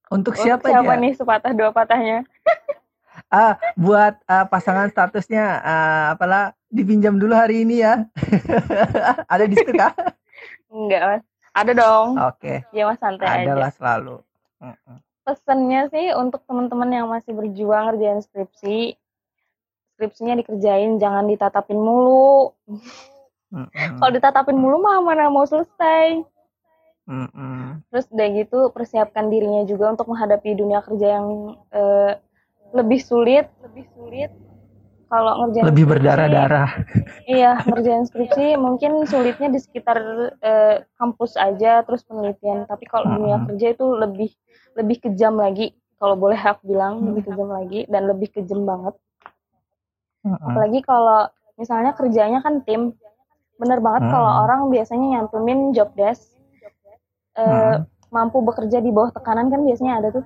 Untuk 0.10 0.34
Untuk 0.34 0.34
siapa, 0.38 0.66
siapa 0.66 0.94
aja? 0.94 1.02
nih 1.02 1.14
sepatah 1.14 1.52
dua 1.54 1.70
patahnya? 1.70 2.26
Ah, 3.30 3.58
buat 3.74 4.14
uh, 4.26 4.46
pasangan 4.46 4.90
statusnya 4.90 5.58
uh, 5.58 6.14
apalah 6.14 6.54
dipinjam 6.70 7.18
dulu 7.18 7.34
hari 7.34 7.66
ini 7.66 7.82
ya. 7.82 8.06
ada 9.34 9.46
di 9.46 9.58
situ 9.58 9.74
kah? 9.74 9.90
Enggak 10.70 11.02
mas. 11.02 11.24
Ada 11.50 11.72
dong. 11.74 12.14
Oke, 12.20 12.62
Ya 12.70 12.86
mas 12.86 13.02
santai 13.02 13.42
aja. 13.42 13.50
adalah 13.50 13.74
selalu. 13.74 14.22
Mm-mm. 14.62 14.98
Pesannya 15.26 15.90
sih 15.90 16.14
untuk 16.14 16.46
teman-teman 16.46 16.90
yang 16.90 17.10
masih 17.10 17.34
berjuang 17.34 17.90
ngerjain 17.90 18.22
skripsi, 18.22 19.02
skripsinya 19.94 20.34
dikerjain, 20.42 20.98
jangan 20.98 21.30
ditatapin 21.30 21.78
mulu. 21.78 22.52
Mm-mm. 23.54 24.02
Kalau 24.02 24.12
ditatapin 24.12 24.58
mulu 24.58 24.82
mah 24.82 25.00
mana 25.06 25.30
mau 25.30 25.46
selesai. 25.46 26.26
Mm-mm. 27.06 27.84
Terus 27.92 28.10
udah 28.10 28.28
gitu 28.34 28.60
persiapkan 28.74 29.30
dirinya 29.30 29.68
juga 29.70 29.94
untuk 29.94 30.10
menghadapi 30.10 30.58
dunia 30.58 30.82
kerja 30.82 31.22
yang 31.22 31.28
eh, 31.70 32.18
lebih 32.74 33.00
sulit, 33.04 33.46
lebih 33.62 33.86
sulit. 33.94 34.32
Kalau 35.14 35.46
ngerjain 35.46 35.70
Lebih 35.70 35.86
berdarah-darah. 35.86 36.70
Iya, 37.30 37.62
ngerjain 37.70 38.10
skripsi 38.10 38.58
mungkin 38.58 39.06
sulitnya 39.06 39.54
di 39.54 39.62
sekitar 39.62 39.98
eh, 40.42 40.82
kampus 40.98 41.38
aja 41.38 41.86
terus 41.86 42.02
penelitian. 42.02 42.66
Tapi 42.66 42.90
kalau 42.90 43.14
dunia 43.14 43.38
Mm-mm. 43.38 43.48
kerja 43.54 43.68
itu 43.78 43.86
lebih 43.94 44.32
lebih 44.74 44.98
kejam 45.06 45.38
lagi. 45.38 45.78
Kalau 46.02 46.18
boleh 46.18 46.36
aku 46.36 46.66
bilang 46.68 47.00
Hmm. 47.00 47.14
lebih 47.14 47.30
kejam 47.30 47.48
lagi 47.54 47.80
dan 47.88 48.10
lebih 48.10 48.28
kejam 48.34 48.66
banget. 48.66 48.98
Apalagi 50.24 50.80
kalau 50.82 51.28
misalnya 51.56 51.92
kerjanya 51.92 52.40
kan 52.40 52.64
tim. 52.64 52.96
Bener 53.54 53.80
banget 53.80 54.08
Hmm. 54.08 54.14
kalau 54.14 54.32
orang 54.44 54.68
biasanya 54.68 55.08
nyantumin 55.14 55.72
job 55.72 55.92
desk 55.94 56.34
eh, 57.34 57.44
Hmm. 57.44 57.86
mampu 58.10 58.40
bekerja 58.40 58.78
di 58.78 58.90
bawah 58.90 59.10
tekanan 59.10 59.50
kan 59.50 59.62
biasanya 59.62 60.00
ada 60.00 60.10
tuh. 60.12 60.26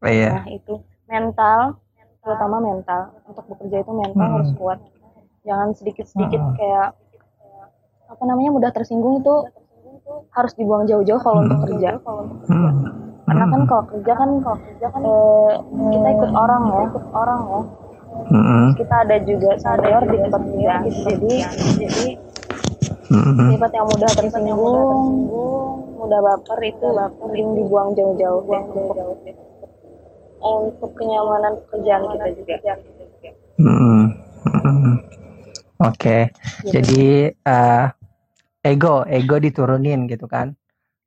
Iya. 0.00 0.32
Nah, 0.34 0.46
itu 0.48 0.74
mental 1.06 1.76
terutama 2.18 2.58
mental 2.58 3.14
untuk 3.24 3.46
bekerja 3.46 3.80
itu 3.80 3.92
mental 3.92 4.18
Mm-mm. 4.18 4.34
harus 4.34 4.50
kuat 4.52 4.78
jangan 5.42 5.70
sedikit-sedikit 5.72 6.42
Mm-mm. 6.42 6.58
kayak 6.58 6.88
apa 8.06 8.22
namanya 8.22 8.50
mudah 8.50 8.70
tersinggung 8.70 9.20
itu 9.20 9.34
harus 10.30 10.52
dibuang 10.54 10.86
jauh-jauh 10.86 11.22
kalau 11.22 11.46
untuk 11.46 11.62
kerja 11.64 12.02
Hmm. 12.02 12.74
karena 13.22 13.44
kan 13.46 13.60
Hmm. 13.60 13.68
kalau 13.68 13.84
kerja 13.86 14.12
kan 14.12 14.30
kalau 14.40 14.58
kerja 14.58 14.86
kan 14.88 15.02
eh, 15.02 15.52
kita 15.92 16.08
ikut 16.12 16.32
orang 16.32 16.62
ya 16.66 16.80
ikut 16.84 17.04
orang 17.12 17.40
ya 17.46 17.60
Hmm. 18.26 18.72
kita 18.74 18.96
ada 19.04 19.16
juga 19.22 19.50
senior 19.60 20.02
di 20.08 20.16
tempat 20.18 20.42
kerja 20.42 20.74
jadi 21.04 21.34
jadi 21.76 22.06
Hmm. 23.06 23.54
sifat 23.54 23.70
yang 23.70 23.86
mudah 23.86 24.10
tersinggung 24.18 25.06
mudah 25.94 26.20
baper 26.20 26.58
itu 26.66 26.86
mending 26.90 27.48
dibuang 27.54 27.94
jauh-jauh 27.94 28.42
deh 28.42 28.62
untuk, 28.66 28.98
untuk 30.42 30.90
kenyamanan 30.98 31.54
pekerjaan 31.66 32.02
kita 32.10 32.26
juga 32.34 32.54
Hmm. 33.56 34.12
Hmm. 34.44 35.00
Oke, 35.80 36.32
Gitu. 36.64 36.72
jadi 36.72 37.04
eh, 37.32 37.84
ego, 38.64 39.04
ego 39.06 39.36
diturunin 39.38 40.08
gitu 40.08 40.26
kan? 40.26 40.56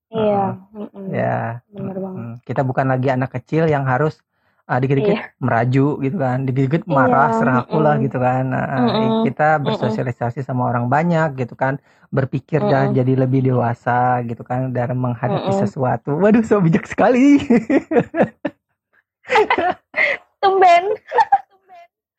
iya 0.09 0.57
mm-mm. 0.73 1.05
Ya, 1.13 1.61
bener 1.69 1.97
banget 2.01 2.41
kita 2.41 2.61
bukan 2.65 2.89
lagi 2.89 3.13
anak 3.13 3.29
kecil 3.29 3.69
yang 3.69 3.85
harus 3.85 4.17
uh, 4.69 4.77
dikit-dikit 4.81 5.17
Iya. 5.17 5.33
meraju 5.45 5.81
gitu 6.05 6.17
kan, 6.25 6.37
dikit-dikit 6.47 6.83
marah, 6.97 7.29
Iya, 7.29 7.37
serah 7.37 7.55
aku 7.65 7.77
lah 7.85 7.95
gitu 8.05 8.17
kan. 8.25 8.43
Nah, 8.53 8.65
Mm-mm. 8.77 9.25
kita 9.25 9.43
bersosialisasi 9.65 10.39
sama 10.47 10.63
orang 10.71 10.85
banyak 10.93 11.27
gitu 11.41 11.53
kan, 11.57 11.73
berpikir 12.15 12.61
dah 12.71 12.85
Mm-mm. 12.87 12.97
jadi 12.97 13.13
lebih 13.25 13.41
dewasa 13.49 14.21
gitu 14.29 14.41
kan 14.49 14.59
dalam 14.77 14.97
menghadapi 15.05 15.51
Mm-mm. 15.51 15.61
sesuatu. 15.65 16.09
Waduh, 16.21 16.43
so 16.45 16.61
bijak 16.61 16.85
sekali. 16.87 17.41
tumben 20.41 20.85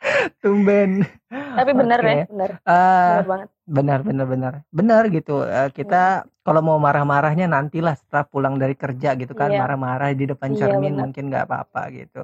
Tumben. 0.43 1.20
Tapi 1.59 1.71
bener 1.75 1.99
Oke. 2.01 2.11
ya 2.11 2.25
bener 2.31 2.51
Eh, 2.67 3.09
bener 3.09 3.27
banget 3.31 3.49
benar, 3.71 3.99
benar, 4.03 4.27
benar, 4.27 4.55
benar 4.75 5.03
gitu. 5.15 5.47
Eh, 5.47 5.71
kita 5.75 6.27
kalau 6.47 6.61
mau 6.65 6.79
marah-marahnya 6.83 7.47
nantilah 7.47 7.95
setelah 7.95 8.25
pulang 8.27 8.59
dari 8.59 8.75
kerja 8.75 9.15
gitu 9.15 9.33
kan, 9.39 9.51
Iya. 9.53 9.61
marah-marah 9.63 10.11
di 10.15 10.27
depan 10.27 10.51
Iya, 10.53 10.59
cermin 10.61 10.93
benar. 10.95 11.03
mungkin 11.07 11.25
nggak 11.31 11.45
apa-apa 11.47 11.83
gitu. 11.95 12.23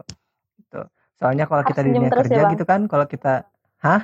Gitu. 0.58 0.80
Soalnya 1.18 1.44
kalau 1.48 1.62
Harus 1.64 1.70
kita 1.72 1.80
di 1.86 1.90
dunia 1.94 2.10
ya, 2.10 2.16
kerja 2.18 2.40
Bang. 2.42 2.50
gitu 2.52 2.64
kan, 2.66 2.80
kalau 2.90 3.06
kita, 3.06 3.32
hah? 3.84 4.02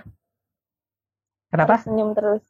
Kenapa? 1.52 1.74
Harus 1.76 1.85
senyum 1.87 2.11
terus 2.16 2.42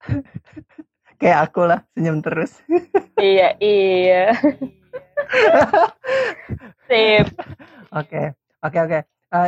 Kayak 1.20 1.38
aku 1.50 1.60
lah, 1.64 1.80
senyum 1.94 2.18
terus. 2.20 2.52
iya 3.22 3.54
iya 3.62 4.34
sip 6.88 7.26
Oke, 7.94 8.34
oke, 8.60 8.78
oke. 8.84 8.98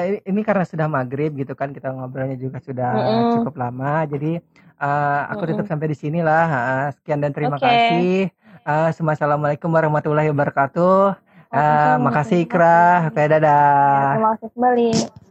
Ini, 0.07 0.19
ini 0.27 0.41
karena 0.43 0.65
sudah 0.67 0.87
maghrib 0.91 1.31
gitu 1.39 1.55
kan, 1.55 1.71
kita 1.71 1.95
ngobrolnya 1.95 2.37
juga 2.37 2.59
sudah 2.59 2.91
Mm-mm. 2.93 3.33
cukup 3.39 3.55
lama. 3.55 4.03
Jadi 4.11 4.39
eh, 4.77 5.21
aku 5.31 5.43
tutup 5.47 5.65
Mm-mm. 5.65 5.71
sampai 5.71 5.87
di 5.93 5.97
sinilah. 5.97 6.47
Eh, 6.51 6.89
sekian 6.99 7.21
dan 7.23 7.31
terima 7.31 7.57
Oke. 7.57 7.67
kasih. 7.67 8.29
Eh, 8.67 8.87
Assalamualaikum 8.91 9.71
warahmatullahi 9.71 10.29
wabarakatuh. 10.35 11.15
Waalaikumsalam. 11.47 11.99
makasih 12.03 12.39
Ikra. 12.43 13.09
Oke, 13.09 13.23
dadah. 13.31 14.19
terima 14.19 14.31
kasih 14.35 14.49
kembali 14.53 15.26